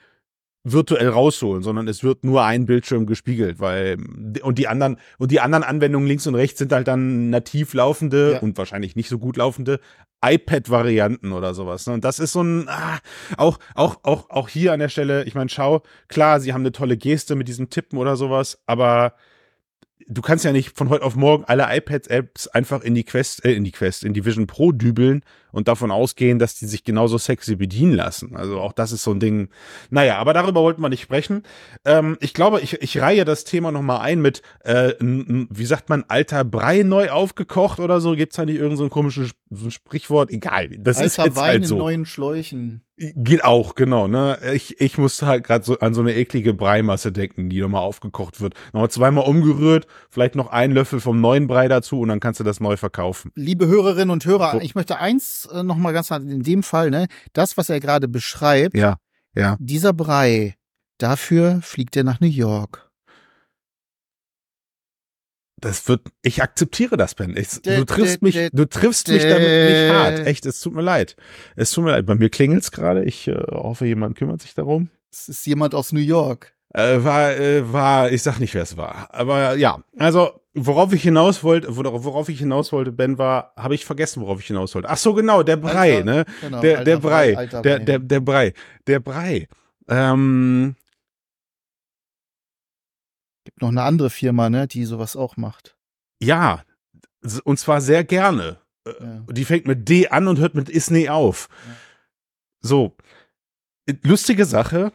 [0.63, 3.97] virtuell rausholen, sondern es wird nur ein Bildschirm gespiegelt, weil
[4.43, 8.33] und die anderen und die anderen Anwendungen links und rechts sind halt dann nativ laufende
[8.35, 8.39] Ja.
[8.41, 9.81] und wahrscheinlich nicht so gut laufende
[10.23, 11.87] iPad-Varianten oder sowas.
[11.87, 11.95] ne?
[11.95, 12.99] Und das ist so ein ah,
[13.37, 15.25] auch auch auch auch hier an der Stelle.
[15.25, 19.15] Ich meine, schau, klar, sie haben eine tolle Geste mit diesem Tippen oder sowas, aber
[20.11, 23.53] du kannst ja nicht von heute auf morgen alle iPad-Apps einfach in die Quest, äh,
[23.53, 27.19] in die Quest, in die Vision Pro dübeln und davon ausgehen, dass die sich genauso
[27.19, 28.37] sexy bedienen lassen.
[28.37, 29.49] Also auch das ist so ein Ding.
[29.91, 31.43] Naja, aber darüber wollten wir nicht sprechen.
[31.85, 36.05] Ähm, ich glaube, ich, ich reihe das Thema nochmal ein mit, äh, wie sagt man,
[36.09, 38.15] alter Brei neu aufgekocht oder so.
[38.15, 40.31] Gibt's da nicht irgend so Sp- so ein Sprichwort?
[40.31, 40.69] Egal.
[40.79, 41.79] Das ist Alter jetzt Wein halt in so.
[41.79, 42.83] neuen Schläuchen.
[43.17, 44.09] Geht auch, genau.
[44.09, 44.39] Ne?
[44.53, 48.43] Ich, ich musste halt gerade so an so eine eklige Breimasse denken, die nochmal aufgekocht
[48.43, 48.53] wird.
[48.75, 52.45] Nochmal zweimal umgerührt, vielleicht noch einen Löffel vom neuen Brei dazu und dann kannst du
[52.45, 53.33] das neu verkaufen.
[53.35, 56.91] Liebe Hörerinnen und Hörer, Wo- ich möchte eins äh, noch mal ganz in dem Fall,
[56.91, 58.99] ne, das, was er gerade beschreibt, Ja,
[59.35, 59.57] ja.
[59.61, 60.57] dieser Brei,
[60.99, 62.90] dafür fliegt er nach New York.
[65.61, 67.37] Das wird, ich akzeptiere das, Ben.
[67.37, 70.27] Ich, du triffst mich, du triffst mich damit nicht hart.
[70.27, 71.17] Echt, es tut mir leid.
[71.57, 72.07] Es tut mir leid.
[72.07, 73.05] Bei mir klingelt's gerade.
[73.05, 74.89] Ich äh, hoffe, jemand kümmert sich darum.
[75.13, 76.55] Es ist jemand aus New York.
[76.73, 79.09] Äh, war, äh, war, ich sag nicht, wer es war.
[79.11, 83.75] Aber ja, also worauf ich hinaus wollte, wor- worauf ich hinaus wollte, Ben, war, habe
[83.75, 84.89] ich vergessen, worauf ich hinaus wollte.
[84.89, 86.25] Ach so, genau, der Brei, Alter, ne?
[86.41, 87.87] Genau, Der, der Brei, alter der, Wein.
[87.87, 88.53] der, der Brei,
[88.87, 89.49] der Brei.
[89.89, 90.77] Ähm,
[93.61, 95.77] Gibt noch eine andere Firma, ne, die sowas auch macht.
[96.23, 96.63] ja,
[97.45, 98.57] und zwar sehr gerne.
[98.87, 99.27] Äh, Ja.
[99.31, 101.51] Die fängt mit D an und hört mit Isney auf.
[101.67, 101.77] Ja.
[102.63, 102.97] So,
[103.85, 104.93] äh, lustige Sache.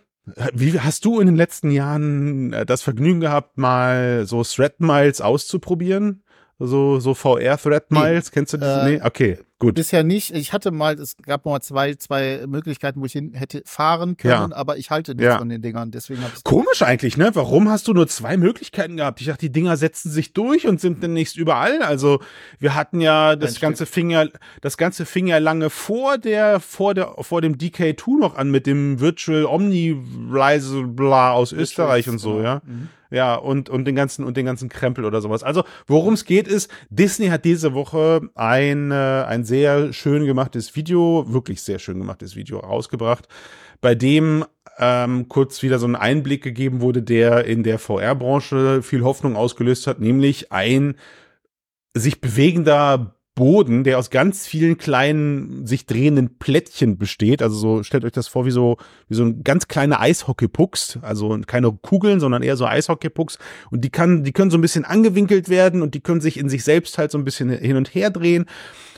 [0.55, 5.21] Wie hast du in den letzten Jahren äh, das Vergnügen gehabt, mal so Thread Miles
[5.21, 6.23] auszuprobieren?
[6.57, 7.99] So, so VR Thread Nee.
[7.99, 8.85] Miles, kennst du das?
[8.87, 9.75] Äh, nee, okay, gut.
[9.75, 10.31] Bisher nicht.
[10.33, 14.53] Ich hatte mal, es gab mal zwei, zwei Möglichkeiten, wo ich hin hätte fahren können,
[14.53, 15.37] aber ich halte nichts Ja.
[15.37, 15.91] von den Dingern.
[15.91, 17.31] Deswegen habe ich Komisch eigentlich, ne?
[17.33, 19.19] Warum hast du nur zwei Möglichkeiten gehabt?
[19.19, 21.81] Ich dachte, die Dinger setzen sich durch und sind demnächst überall.
[21.81, 22.21] Also,
[22.59, 24.25] wir hatten ja das Ein ganze fing ja,
[24.61, 28.65] das ganze fing ja lange vor der, vor der, vor dem DK2 noch an mit
[28.65, 29.91] dem Virtual Omni
[30.31, 32.43] Rise bla aus Österreich und so, Genau.
[32.45, 32.61] ja.
[32.65, 32.87] Mhm.
[33.15, 35.41] Ja, und, und den ganzen, und den ganzen Krempel oder sowas.
[35.41, 40.75] Also, worum es geht ist, Disney hat diese Woche ein, äh, ein sehr schön gemachtes
[40.75, 43.29] Video, wirklich sehr schön gemachtes Video rausgebracht,
[43.79, 44.43] bei dem
[44.79, 49.87] ähm, kurz wieder so ein Einblick gegeben wurde, der in der VR-Branche viel Hoffnung ausgelöst
[49.87, 50.95] hat, nämlich ein
[51.93, 57.41] sich bewegender Boden, der aus ganz vielen kleinen, sich drehenden Plättchen besteht.
[57.41, 58.77] Also so, stellt euch das vor wie so,
[59.09, 60.99] wie so ein ganz kleine Eishockeypucks.
[61.01, 63.37] Also keine Kugeln, sondern eher so Eishockeypucks.
[63.71, 66.47] Und die kann, die können so ein bisschen angewinkelt werden und die können sich in
[66.47, 68.45] sich selbst halt so ein bisschen hin und her drehen.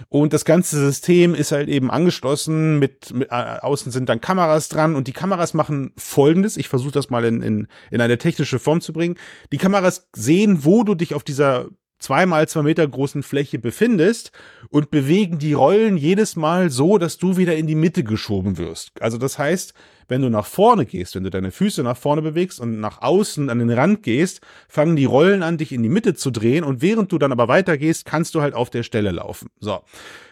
[0.07, 4.69] Und das ganze System ist halt eben angeschlossen mit, mit äh, außen sind dann Kameras
[4.69, 6.57] dran und die Kameras machen folgendes.
[6.57, 9.15] Ich versuche das mal in, in, in eine technische Form zu bringen.
[9.51, 14.31] Die Kameras sehen, wo du dich auf dieser zweimal zwei Meter großen Fläche befindest
[14.69, 18.91] und bewegen die Rollen jedes Mal so, dass du wieder in die Mitte geschoben wirst.
[19.01, 19.73] Also das heißt,
[20.07, 23.49] wenn du nach vorne gehst, wenn du deine Füße nach vorne bewegst und nach außen
[23.49, 26.81] an den Rand gehst, fangen die Rollen an, dich in die Mitte zu drehen und
[26.81, 29.49] während du dann aber weitergehst, kannst du halt auf der Stelle laufen.
[29.59, 29.81] So.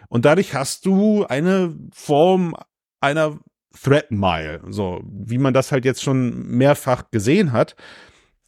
[0.07, 2.55] Und dadurch hast du eine Form
[3.01, 3.39] einer
[3.81, 7.75] Threat Mile, so wie man das halt jetzt schon mehrfach gesehen hat.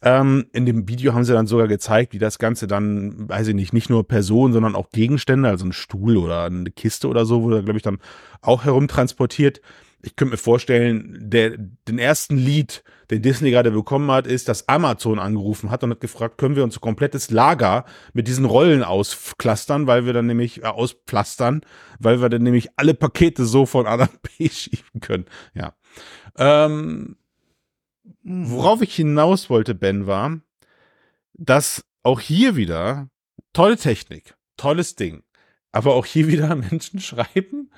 [0.00, 3.54] Ähm, in dem Video haben sie dann sogar gezeigt, wie das Ganze dann, weiß ich
[3.54, 7.42] nicht, nicht nur Personen, sondern auch Gegenstände, also ein Stuhl oder eine Kiste oder so,
[7.42, 7.98] wurde, glaube ich, dann
[8.40, 9.60] auch herumtransportiert,
[10.02, 14.68] ich könnte mir vorstellen, der, den ersten Lied, den Disney gerade bekommen hat, ist, dass
[14.68, 19.86] Amazon angerufen hat und hat gefragt, können wir unser komplettes Lager mit diesen Rollen ausklustern,
[19.86, 21.62] weil wir dann nämlich, äh, auspflastern,
[21.98, 24.08] weil wir dann nämlich alle Pakete so von A nach
[24.38, 25.24] B schieben können.
[25.54, 25.74] Ja.
[26.36, 27.16] Ähm,
[28.28, 30.40] worauf ich hinaus wollte, Ben, war,
[31.34, 33.08] dass auch hier wieder
[33.52, 35.22] tolle Technik, tolles Ding.
[35.72, 37.70] Aber auch hier wieder Menschen schreiben,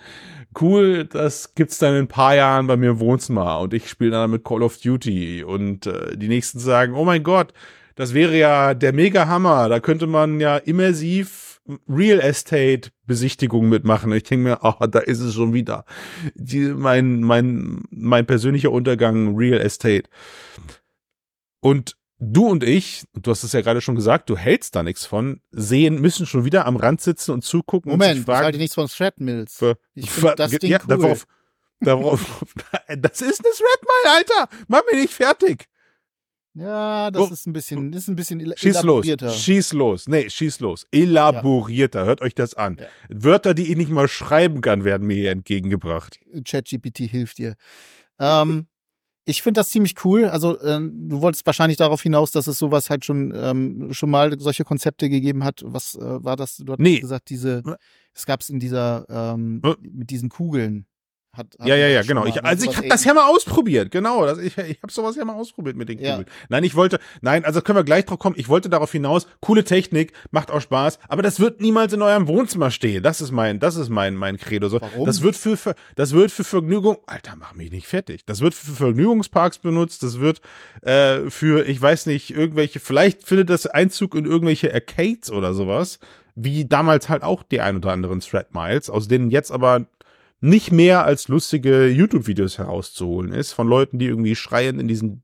[0.60, 4.12] cool, das gibt's dann in ein paar Jahren bei mir im Wohnzimmer und ich spiele
[4.12, 7.52] dann mit Call of Duty und äh, die nächsten sagen, oh mein Gott,
[7.94, 11.49] das wäre ja der mega Hammer, da könnte man ja immersiv
[11.88, 14.12] Real Estate Besichtigung mitmachen.
[14.12, 15.84] Ich denke mir, oh, da ist es schon wieder.
[16.34, 20.08] Die, mein, mein, mein persönlicher Untergang Real Estate.
[21.60, 25.06] Und du und ich, du hast es ja gerade schon gesagt, du hältst da nichts
[25.06, 28.44] von, sehen, müssen schon wieder am Rand sitzen und zugucken Moment, und sich fragen, ich
[28.44, 29.64] halte nichts von Threadmills.
[29.94, 30.98] Ich finde das Ding ja, cool.
[30.98, 31.26] darauf,
[31.80, 32.20] darauf,
[32.98, 34.48] das ist eine Threadmile, Alter!
[34.68, 35.69] Mach mich nicht fertig!
[36.54, 37.32] Ja, das Oh.
[37.32, 39.30] ist ein bisschen, ist ein bisschen Schieß los, elaborierter.
[39.30, 40.08] schieß los.
[40.08, 40.84] Nee, schieß los.
[40.90, 42.76] Elaborierter, hört euch das an.
[42.80, 42.86] Ja.
[43.08, 46.18] Wörter, die ich nicht mal schreiben kann, werden mir hier entgegengebracht.
[46.44, 47.54] ChatGPT hilft dir.
[48.18, 48.66] Ähm,
[49.26, 50.24] ich finde das ziemlich cool.
[50.24, 54.34] Also ähm, du wolltest wahrscheinlich darauf hinaus, dass es sowas halt schon ähm, schon mal
[54.40, 55.62] solche Konzepte gegeben hat.
[55.64, 56.56] Was äh, war das?
[56.56, 56.98] Du hast Nee.
[56.98, 57.62] gesagt, diese,
[58.12, 59.74] es gab es in dieser ähm, Äh.
[59.82, 60.86] mit diesen Kugeln.
[61.32, 62.26] Hat, hat Ja, ja, ja, genau.
[62.26, 64.26] Ich, also ich habe das ja mal ausprobiert, genau.
[64.26, 66.16] Das, ich ich habe sowas ja mal ausprobiert mit den Ja.
[66.16, 66.28] Kugeln.
[66.48, 68.34] Nein, ich wollte, nein, also können wir gleich drauf kommen.
[68.36, 72.26] Ich wollte darauf hinaus, coole Technik, macht auch Spaß, aber das wird niemals in eurem
[72.26, 73.02] Wohnzimmer stehen.
[73.04, 74.68] Das ist mein, das ist mein, mein Credo.
[74.68, 75.06] So, Warum?
[75.06, 78.26] Das wird für, für, das wird für Vergnügung, Alter, mach mich nicht fertig.
[78.26, 80.02] Das wird für Vergnügungsparks benutzt.
[80.02, 80.40] Das wird
[80.82, 86.00] äh, für, ich weiß nicht, irgendwelche, vielleicht findet das Einzug in irgendwelche Arcades oder sowas,
[86.34, 89.86] wie damals halt auch die ein oder anderen Thread Miles, aus denen jetzt aber
[90.40, 95.22] nicht mehr als lustige YouTube-Videos herauszuholen ist von Leuten, die irgendwie schreiend in diesen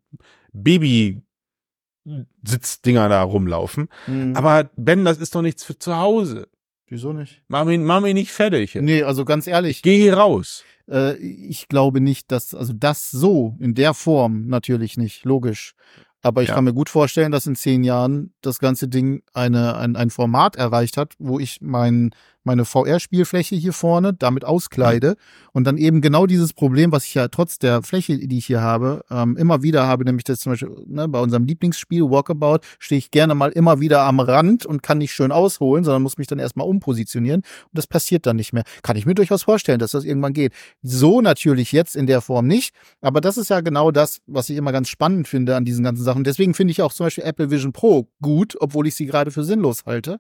[2.05, 3.89] Baby-Sitzdinger da rumlaufen.
[4.07, 6.49] Hm, Aber Ben, das ist doch nichts für zu Hause.
[6.89, 7.43] wieso nicht?
[7.49, 8.75] Mach mich, mach mich nicht fertig.
[8.75, 10.65] Nee, also ganz ehrlich, Geh hier raus.
[10.91, 15.75] äh, ich glaube nicht, dass, also das so, in der Form natürlich nicht, logisch.
[16.23, 16.55] Aber ich Ja.
[16.55, 20.57] kann mir gut vorstellen, dass in zehn Jahren das ganze Ding eine, ein, ein Format
[20.57, 22.11] erreicht hat, wo ich mein,
[22.47, 25.17] meine VR-Spielfläche hier vorne damit auskleide
[25.53, 28.61] und dann eben genau dieses Problem, was ich ja trotz der Fläche, die ich hier
[28.63, 32.99] habe, ähm, immer wieder habe, nämlich das zum Beispiel ne, bei unserem Lieblingsspiel Walkabout stehe
[32.99, 36.27] ich gerne mal immer wieder am Rand und kann nicht schön ausholen, sondern muss mich
[36.27, 38.65] dann erstmal umpositionieren und das passiert dann nicht mehr.
[38.83, 40.53] Kann ich mir durchaus vorstellen, dass das irgendwann geht.
[40.83, 44.57] So natürlich jetzt in der Form nicht, aber das ist ja genau das, was ich
[44.57, 46.25] immer ganz spannend finde an diesen ganzen Sachen.
[46.25, 49.45] Deswegen finde ich auch zum Beispiel Apple Vision Pro gut, obwohl ich sie gerade für
[49.45, 50.19] sinnlos halte,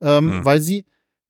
[0.00, 0.44] ähm, Hm.
[0.44, 0.84] weil sie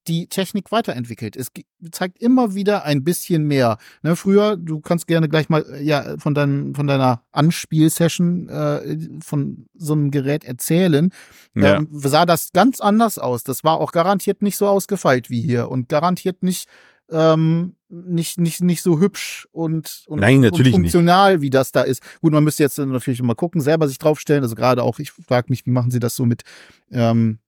[0.09, 1.37] die Technik weiterentwickelt.
[1.37, 1.49] Es
[1.93, 3.79] zeigt immer wieder ein bisschen mehr.
[4.03, 8.99] Ne, früher, du kannst gerne gleich mal äh, ja von deinem von deiner Anspielsession äh,
[9.23, 11.11] von so einem Gerät erzählen.
[11.55, 11.77] Ja.
[11.77, 13.45] Ähm, sah das ganz anders aus.
[13.45, 16.69] Das war auch garantiert nicht so ausgefeilt wie hier und garantiert nicht
[17.11, 20.93] ähm, nicht nicht nicht so hübsch und, und, Nein, natürlich und nicht.
[20.93, 22.03] funktional wie das da ist.
[22.21, 24.43] Gut, man müsste jetzt natürlich mal gucken, selber sich draufstellen.
[24.43, 26.43] Also gerade auch, ich frage mich, wie machen sie das so mit
[26.91, 27.39] ähm,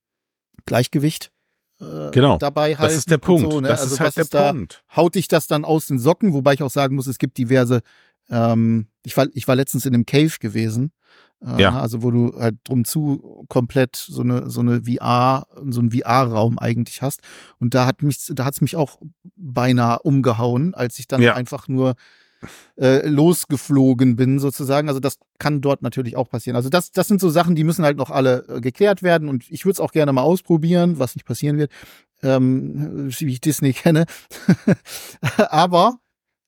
[0.65, 1.31] Gleichgewicht?
[1.81, 2.39] Äh, Genau.
[2.39, 3.53] Dabei Das ist der Punkt.
[3.53, 3.69] So, ne?
[3.69, 4.83] Das also ist halt der ist da, Punkt.
[4.97, 7.81] haut dich das dann aus den Socken, wobei ich auch sagen muss, es gibt diverse,
[8.29, 10.93] ähm, ich war, ich war letztens in einem Cave gewesen,
[11.45, 11.81] äh, Ja.
[11.81, 16.59] also wo du halt drum zu komplett so eine, so eine VR, so einen VR-Raum
[16.59, 17.21] eigentlich hast.
[17.59, 18.99] Und da hat mich, da hat's mich auch
[19.37, 21.35] beinahe umgehauen, als ich dann Ja.
[21.35, 21.95] einfach nur
[22.79, 24.89] äh, losgeflogen bin, sozusagen.
[24.89, 26.57] Also das kann dort natürlich auch passieren.
[26.57, 29.51] Also das, das sind so Sachen, die müssen halt noch alle äh, geklärt werden und
[29.51, 31.73] ich würde es auch gerne mal ausprobieren, was nicht passieren wird,
[32.23, 34.07] ähm, wie ich Disney kenne.
[35.37, 35.99] Aber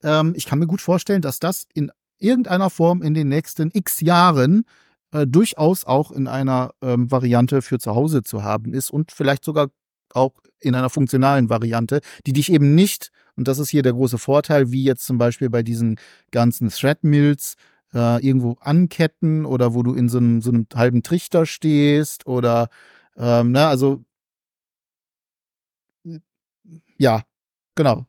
[0.02, 4.00] ähm, ich kann mir gut vorstellen, dass das in irgendeiner Form in den nächsten x
[4.00, 4.64] Jahren
[5.12, 9.44] äh, durchaus auch in einer ähm, Variante für zu Hause zu haben ist und vielleicht
[9.44, 9.68] sogar
[10.14, 14.18] auch in einer funktionalen Variante, die dich eben nicht, und das ist hier der große
[14.18, 15.96] Vorteil, wie jetzt zum Beispiel bei diesen
[16.30, 17.56] ganzen Threadmills,
[17.94, 22.68] äh, irgendwo anketten oder wo du in so einem, so einem halben Trichter stehst oder
[23.16, 24.04] ähm, ne, also
[26.98, 27.22] ja,
[27.74, 28.06] genau.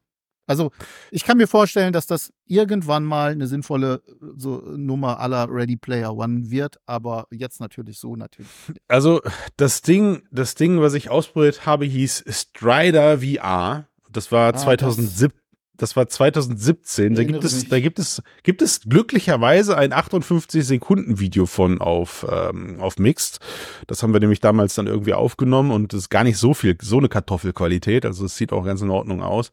[0.53, 0.69] Also
[1.09, 5.77] ich kann mir vorstellen, dass das irgendwann mal eine sinnvolle äh, so Nummer aller Ready
[5.77, 8.51] Player One wird, aber jetzt natürlich so natürlich.
[8.87, 9.19] Also
[9.57, 13.87] das Ding, das Ding, was ich ausprobiert habe, hieß Strider VR.
[14.11, 15.31] Das war Ah, 2017.
[15.77, 17.15] Das war 2017.
[17.15, 17.69] Da gibt es, mich.
[17.69, 23.39] da gibt es, gibt es glücklicherweise ein 58 Sekunden Video von auf ähm, auf Mixed.
[23.87, 26.77] Das haben wir nämlich damals dann irgendwie aufgenommen und es ist gar nicht so viel,
[26.79, 28.05] so eine Kartoffelqualität.
[28.05, 29.51] Also es sieht auch ganz in Ordnung aus.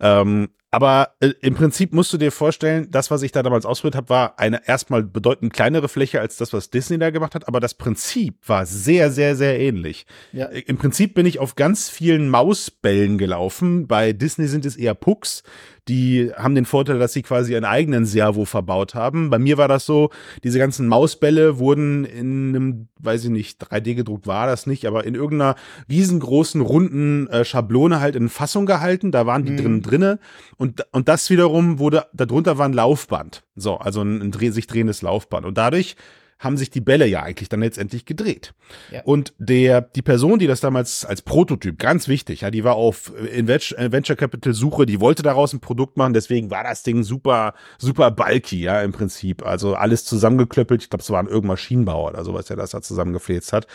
[0.00, 3.94] Ähm, Aber äh, im Prinzip musst du dir vorstellen, das, was ich da damals ausprobiert
[3.94, 7.46] habe, war eine erstmal bedeutend kleinere Fläche als das, was Disney da gemacht hat.
[7.46, 10.06] Aber das Prinzip war sehr, sehr, sehr ähnlich.
[10.32, 10.46] Ja.
[10.46, 13.86] Äh, Im Prinzip bin ich auf ganz vielen Mausbällen gelaufen.
[13.86, 15.42] Bei Disney sind es eher Pucks.
[15.88, 19.30] Die haben den Vorteil, dass sie quasi einen eigenen Servo verbaut haben.
[19.30, 20.10] Bei mir war das so,
[20.44, 25.04] diese ganzen Mausbälle wurden in einem, weiß ich nicht, 3D gedruckt war das nicht, aber
[25.04, 25.56] in irgendeiner
[25.88, 29.10] riesengroßen, runden äh, Schablone halt in Fassung gehalten.
[29.10, 29.56] Da waren die mhm.
[29.56, 30.18] drin drinne.
[30.56, 33.42] Und, und das wiederum wurde, darunter war ein Laufband.
[33.56, 35.46] So, also ein, ein sich drehendes Laufband.
[35.46, 35.96] Und dadurch
[36.42, 38.52] haben sich die Bälle ja eigentlich dann letztendlich gedreht.
[38.90, 39.02] Ja.
[39.04, 43.12] Und der, die Person, die das damals als Prototyp, ganz wichtig, ja, die war auf
[43.12, 48.10] Venture Capital Suche, die wollte daraus ein Produkt machen, deswegen war das Ding super, super
[48.10, 49.46] bulky, ja, im Prinzip.
[49.46, 50.82] Also alles zusammengeklöppelt.
[50.82, 53.66] Ich glaube, es war ein irgendein Maschinenbauer oder sowas, der das da zusammengefläzt hat.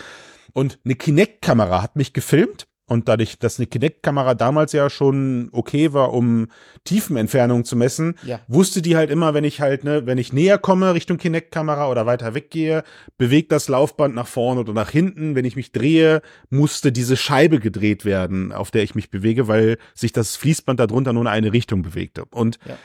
[0.53, 5.93] Und eine Kinect-Kamera hat mich gefilmt und dadurch, dass eine Kinect-Kamera damals ja schon okay
[5.93, 6.47] war, um
[6.85, 8.39] Tiefenentfernungen zu messen, ja.
[8.47, 12.05] wusste die halt immer, wenn ich halt, ne, wenn ich näher komme Richtung Kinect-Kamera oder
[12.05, 12.83] weiter weggehe,
[13.17, 15.35] bewegt das Laufband nach vorne oder nach hinten.
[15.35, 19.77] Wenn ich mich drehe, musste diese Scheibe gedreht werden, auf der ich mich bewege, weil
[19.93, 22.23] sich das Fließband darunter nur in eine Richtung bewegte.
[22.31, 22.77] Und ja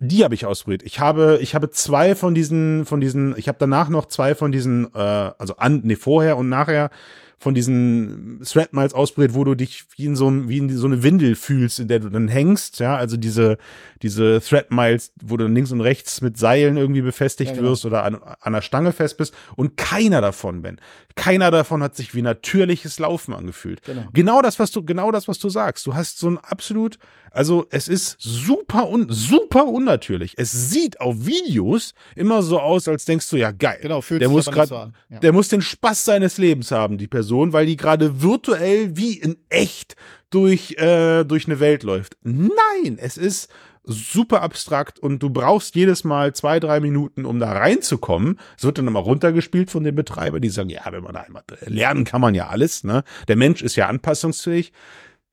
[0.00, 0.82] die habe ich ausprobiert.
[0.82, 4.50] Ich habe, ich habe zwei von diesen, von diesen, ich habe danach noch zwei von
[4.50, 6.90] diesen, äh, also an, nee, vorher und nachher
[7.38, 11.02] von diesen Thread Miles ausprobiert, wo du dich wie in so, wie in so eine
[11.02, 13.58] Windel fühlst, in der du dann hängst, ja, also diese,
[14.02, 17.70] diese Thread Miles, wo du links und rechts mit Seilen irgendwie befestigt ja, genau.
[17.70, 20.78] wirst oder an, an der Stange fest bist und keiner davon, Ben,
[21.16, 23.82] keiner davon hat sich wie natürliches Laufen angefühlt.
[23.82, 24.08] Genau.
[24.12, 25.86] genau das, was du, genau das, was du sagst.
[25.86, 26.98] Du hast so ein absolut,
[27.30, 30.34] also es ist super un, super unnatürlich.
[30.36, 33.78] Es sieht auf Videos immer so aus, als denkst du, ja geil.
[33.82, 34.74] Genau, fühlt der muss gerade, so
[35.08, 35.18] ja.
[35.20, 39.36] der muss den Spaß seines Lebens haben, die Person, weil die gerade virtuell wie in
[39.48, 39.96] echt
[40.30, 42.16] durch äh, durch eine Welt läuft.
[42.22, 43.48] Nein, es ist
[43.84, 48.40] super abstrakt und du brauchst jedes Mal zwei, drei Minuten, um da reinzukommen.
[48.56, 51.42] Es wird dann immer runtergespielt von den Betreibern, die sagen, ja, wenn man da einmal
[51.66, 53.04] lernen kann man ja alles, ne?
[53.28, 54.72] Der Mensch ist ja anpassungsfähig.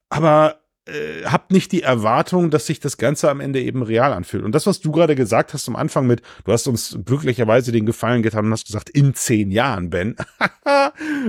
[0.10, 4.44] Aber äh, habt nicht die Erwartung, dass sich das Ganze am Ende eben real anfühlt.
[4.44, 7.86] Und das, was du gerade gesagt hast am Anfang mit, du hast uns glücklicherweise den
[7.86, 10.16] Gefallen getan und hast gesagt, in zehn Jahren, Ben.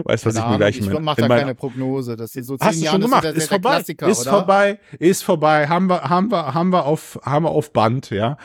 [0.04, 2.16] weißt du, was ich mir gleich Ich mache da keine Prognose.
[2.16, 3.24] Das ist so zehn hast du schon gemacht.
[3.24, 3.78] Ist, ist vorbei.
[3.80, 4.30] ist oder?
[4.30, 4.78] vorbei.
[4.98, 5.68] Ist vorbei.
[5.68, 8.36] Haben wir, haben wir, haben wir auf, haben wir auf Band, ja.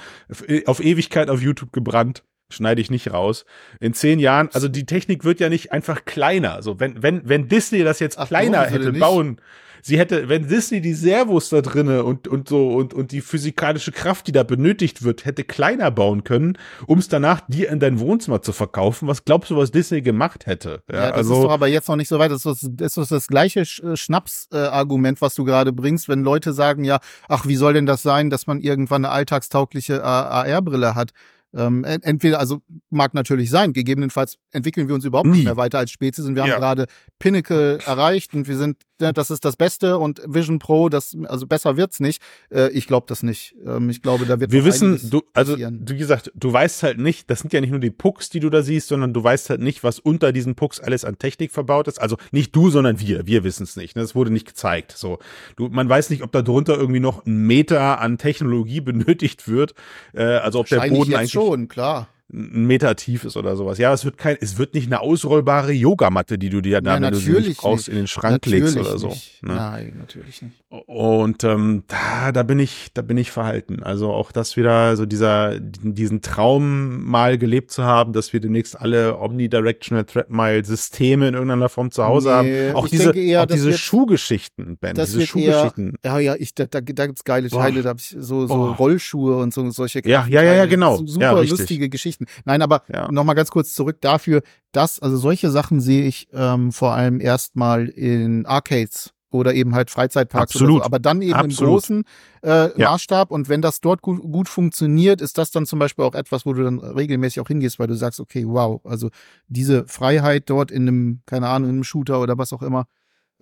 [0.66, 3.46] Auf Ewigkeit auf YouTube gebrannt schneide ich nicht raus.
[3.82, 6.54] In zehn Jahren, also die Technik wird ja nicht einfach kleiner.
[6.54, 9.42] Also wenn, wenn, wenn Disney das jetzt Ach, kleiner hätte bauen,
[9.88, 13.92] sie hätte, wenn Disney die Servos da drinne und, und so und, und die physikalische
[13.92, 18.00] Kraft, die da benötigt wird, hätte kleiner bauen können, um es danach dir in dein
[18.00, 20.84] Wohnzimmer zu verkaufen, was glaubst du, was Disney gemacht hätte?
[20.92, 22.32] Ja, ja das also, ist doch aber jetzt noch nicht so weit.
[22.32, 26.84] Das ist, das, ist das gleiche äh, Schnaps-Argument, was du gerade bringst, wenn Leute sagen,
[26.84, 31.12] ja, ach, wie soll denn das sein, dass man irgendwann eine alltagstaugliche AR-Brille hat?
[31.56, 35.38] Ähm, entweder, also mag natürlich sein, gegebenenfalls entwickeln wir uns überhaupt Nie.
[35.38, 36.54] nicht mehr weiter als Spezies und wir ja.
[36.54, 36.88] haben gerade
[37.20, 41.78] Pinnacle erreicht und wir sind, das ist das Beste und Vision Pro, das, also besser
[41.78, 42.22] wird's nicht.
[42.52, 43.56] Äh, ich glaube das nicht.
[43.66, 47.00] Ähm, ich glaube, da wird Wir wissen, du, also, du, wie gesagt, du weißt halt
[47.00, 49.50] nicht, das sind ja nicht nur die Pucks, die du da siehst, sondern du weißt
[49.50, 52.02] halt nicht, was unter diesen Pucks alles an Technik verbaut ist.
[52.02, 53.28] Also nicht du, sondern wir.
[53.28, 53.96] Wir wissen es nicht.
[53.96, 54.02] Ne?
[54.02, 54.94] Das wurde nicht gezeigt.
[54.98, 55.20] So,
[55.56, 59.74] du, man weiß nicht, ob da drunter irgendwie noch ein Meter an Technologie benötigt wird.
[60.14, 63.78] Äh, also ob der Boden eigentlich schon, klar ein Meter tief ist oder sowas.
[63.78, 67.08] Ja, es wird kein, es wird nicht eine ausrollbare Yogamatte, die du dir dann, ja,
[67.08, 69.08] wenn du sie nicht brauchst, in den Schrank natürlich legst oder so.
[69.42, 69.56] Ne?
[69.56, 70.56] Nein, natürlich nicht.
[70.70, 73.82] Und ähm, da, da bin ich, da bin ich verhalten.
[73.82, 78.80] Also auch das wieder so dieser, diesen Traum mal gelebt zu haben, dass wir demnächst
[78.80, 82.76] alle Omnidirectional Threadmile Systeme in irgendeiner Form zu Hause nee, haben.
[82.76, 85.94] Auch diese, eher, auch diese wird, Schuhgeschichten, Ben, diese Schuhgeschichten.
[86.02, 87.84] Eher, ja, ja, ich, da, da, da gibt's geile Teile, Boah.
[87.84, 88.72] da hab ich so, so.
[88.74, 90.98] Rollschuhe und so solche Ja, ja, ja, ja, genau.
[91.06, 92.17] Super ja, lustige Geschichten.
[92.18, 92.42] Geschichten.
[92.46, 93.12] Nein, aber ja.
[93.12, 94.42] nochmal ganz kurz zurück dafür,
[94.72, 99.92] dass, also solche Sachen sehe ich ähm, vor allem erstmal in Arcades oder eben halt
[99.92, 100.80] Freizeitparks Absolut.
[100.80, 101.60] so, aber dann eben Absolut.
[101.60, 102.04] im großen
[102.44, 102.92] äh, ja.
[102.92, 106.46] Maßstab und wenn das dort gut, gut funktioniert, ist das dann zum Beispiel auch etwas,
[106.46, 109.10] wo du dann regelmäßig auch hingehst, weil du sagst, okay, wow, also
[109.48, 112.86] diese Freiheit dort in einem, keine Ahnung, in einem Shooter oder was auch immer,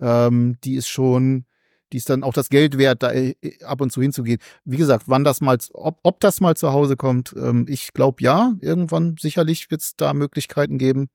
[0.00, 1.46] ähm, die ist schon,
[1.92, 3.34] die ist dann auch das Geld wert, da äh,
[3.64, 4.38] ab und zu hinzugehen.
[4.64, 8.22] Wie gesagt, wann das mal, ob, ob das mal zu Hause kommt, ähm, ich glaube
[8.22, 11.08] ja, irgendwann sicherlich wird es da Möglichkeiten geben.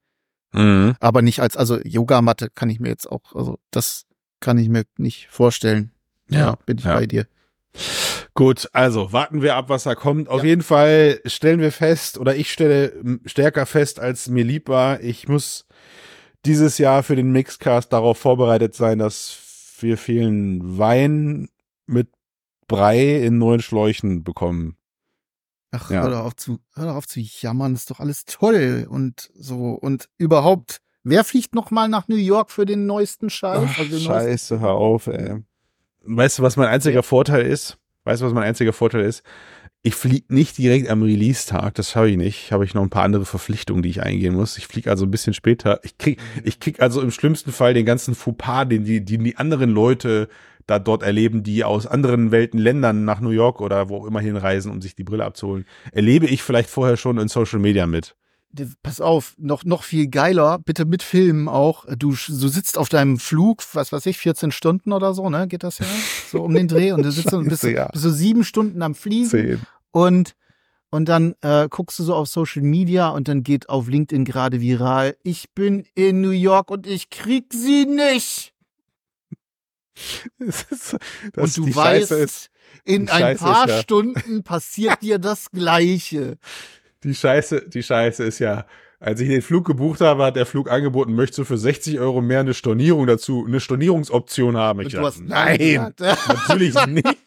[0.54, 0.96] Mhm.
[1.00, 4.06] Aber nicht als, also Yogamatte kann ich mir jetzt auch, also das
[4.40, 5.92] kann ich mir nicht vorstellen.
[6.30, 6.96] Ja, ja bin ich ja.
[6.96, 7.28] bei dir.
[8.34, 10.30] Gut, also warten wir ab, was da kommt.
[10.30, 10.50] Auf ja.
[10.50, 15.28] jeden Fall stellen wir fest, oder ich stelle stärker fest, als mir lieb war, ich
[15.28, 15.66] muss
[16.46, 19.51] dieses Jahr für den Mixcast darauf vorbereitet sein, dass
[19.84, 21.50] wir vielen Wein
[21.86, 22.10] mit
[22.68, 24.78] Brei in neuen Schläuchen bekommen.
[25.72, 26.04] Ach, Ja.
[26.04, 29.72] hör doch auf zu, hör doch auf zu jammern, ist doch alles toll und so
[29.74, 30.80] und überhaupt.
[31.04, 33.60] Wer fliegt noch mal nach New York für den neuesten Scheiß?
[33.66, 35.44] Ach, Also den neuesten- scheiße, hör auf, ey.
[36.04, 37.78] Weißt du, was mein einziger Vorteil ist?
[38.04, 39.24] Weißt du, was mein einziger Vorteil ist?
[39.84, 42.52] Ich fliege nicht direkt am Release-Tag, das habe ich nicht.
[42.52, 44.60] Habe ich noch ein paar andere Verpflichtungen, die ich eingehen muss.
[44.60, 45.80] Ich fliege also ein bisschen später.
[45.84, 49.38] Ich krieg, ich krieg also im schlimmsten Fall den ganzen Fauxpas, den die, die, die
[49.38, 50.30] anderen Leute
[50.68, 54.20] da dort erleben, die aus anderen Welten, Ländern nach New York oder wo auch immer
[54.20, 58.16] hinreisen, um sich die Brille abzuholen, erlebe ich vielleicht vorher schon in Social Media mit.
[58.84, 61.86] Pass auf, noch, noch viel geiler, bitte mit Filmen auch.
[61.98, 65.48] Du, du sitzt auf deinem Flug, was weiß ich, 14 Stunden oder so, ne?
[65.48, 65.86] Geht das ja?
[66.30, 67.88] So um den Dreh und du sitzt und bist, ja.
[67.88, 69.62] bist so sieben Stunden am Fliegen Zehn.
[69.92, 70.36] und
[70.94, 74.60] und dann äh, guckst du so auf Social Media und dann geht auf LinkedIn gerade
[74.60, 75.16] viral.
[75.24, 78.54] Ich bin in New York und ich krieg sie nicht.
[80.40, 80.98] Das ist,
[81.34, 82.50] das und du weißt,
[82.86, 86.38] in ein Scheiße paar ist ja- Stunden passiert dir das Gleiche.
[87.04, 88.66] Die Scheiße, die Scheiße ist ja,
[89.00, 92.22] als ich den Flug gebucht habe, hat der Flug angeboten, möchtest du für 60 Euro
[92.22, 94.82] mehr eine Stornierung dazu, eine Stornierungsoption haben.
[94.82, 95.94] Ich dachte, nein,
[96.28, 97.18] natürlich nicht.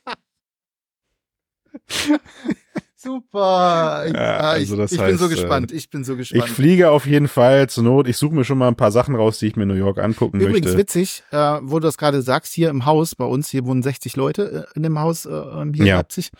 [3.04, 4.04] Super.
[4.06, 5.72] Ich, Ja, ah, also ich, das ich bin so heißt, äh, gespannt.
[5.72, 6.48] Ich bin so Ich gespannt.
[6.50, 8.08] fliege auf jeden Fall zur Not.
[8.08, 9.98] Ich suche mir schon mal ein paar Sachen raus, die ich mir in New York
[9.98, 10.78] angucken Übrigens möchte.
[10.78, 14.16] witzig, äh, wo du das gerade sagst, hier im Haus, bei uns, hier wohnen 60
[14.16, 15.96] Leute äh, in dem Haus, äh, hier in Ja.
[15.98, 16.30] Leipzig.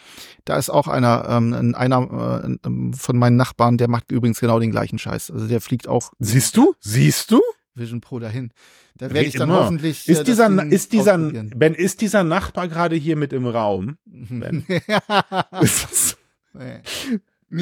[0.45, 4.71] Da ist auch einer, ähm, einer äh, von meinen Nachbarn, der macht übrigens genau den
[4.71, 5.31] gleichen Scheiß.
[5.31, 6.75] Also der fliegt auch Siehst du?
[6.81, 7.41] Siehst du?
[7.77, 8.53] Vision Pro dahin.
[8.97, 9.65] Da werde ich dann Immer.
[9.65, 10.09] hoffentlich.
[10.09, 11.19] äh, Ist das dieser, ist dieser.
[11.19, 13.97] Ben, ist dieser Nachbar gerade hier mit im Raum?
[14.07, 14.65] Ben.
[15.61, 16.17] Ist das,
[16.55, 16.81] Nee.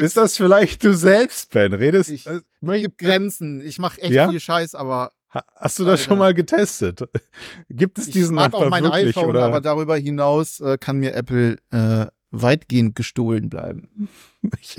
[0.01, 1.73] ist das vielleicht du selbst, Ben?
[1.73, 2.41] Redest, Ich- äh,
[2.81, 3.61] gibt Grenzen.
[3.61, 4.29] Ich mache echt Ja?
[4.31, 6.05] viel Scheiß, aber Ha- Hast du das Alter.
[6.11, 7.09] schon mal getestet?
[7.71, 9.17] Gibt es ich diesen auch Nachbar mein wirklich?
[9.17, 9.45] iPhone, oder?
[9.47, 13.89] aber darüber hinaus äh, kann mir Apple äh, weitgehend gestohlen bleiben.
[14.61, 14.77] Ich,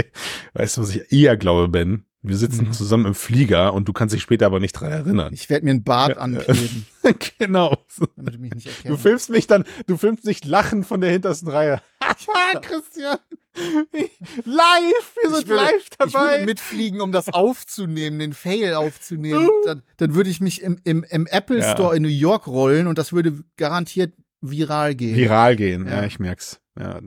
[0.53, 2.05] weißt du, was ich eher glaube, Ben?
[2.21, 2.71] Wir sitzen Mhm.
[2.73, 5.33] zusammen im Flieger und du kannst dich später aber nicht dran erinnern.
[5.33, 6.85] Ich werde mir einen Bart Ja, ankleben,
[7.39, 7.77] genau.
[8.15, 11.47] damit du mich nicht Du filmst mich dann, du filmst mich lachen von der hintersten
[11.49, 11.81] Reihe.
[12.61, 13.17] Christian!
[13.55, 15.15] Live!
[15.21, 16.45] Wir sind würde- live Ich würde dabei!
[16.45, 19.49] mitfliegen, um das aufzunehmen, den Fail aufzunehmen.
[19.65, 21.71] Dann, dann würde ich mich im, im, im Apple Ja.
[21.73, 25.15] Store in New York rollen und das würde garantiert viral gehen.
[25.15, 26.03] Viral gehen, ja, Ja.
[26.05, 26.59] ich merk's.
[26.79, 26.99] Ja.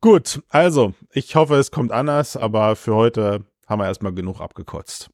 [0.00, 5.10] Gut, also, ich hoffe, es kommt anders, aber für heute haben wir erstmal genug abgekotzt.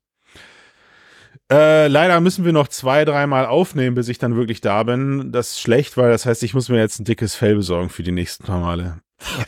[1.55, 5.31] Äh, leider müssen wir noch zwei, dreimal aufnehmen, bis ich dann wirklich da bin.
[5.31, 8.03] Das ist schlecht, weil das heißt, ich muss mir jetzt ein dickes Fell besorgen für
[8.03, 9.01] die nächsten paar Male.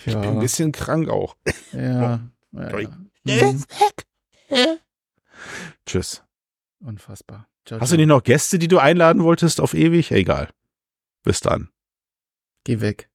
[0.04, 1.36] Ich bin ein bisschen krank auch.
[1.72, 2.20] Ja.
[2.52, 2.88] ja, Ui.
[3.24, 3.50] ja.
[3.50, 3.64] Mhm.
[5.84, 6.22] Tschüss.
[6.80, 7.48] Unfassbar.
[7.64, 10.12] Ciao, Hast du nicht noch Gäste, die du einladen wolltest auf ewig?
[10.12, 10.50] Egal.
[11.24, 11.70] Bis dann.
[12.64, 13.10] Geh weg.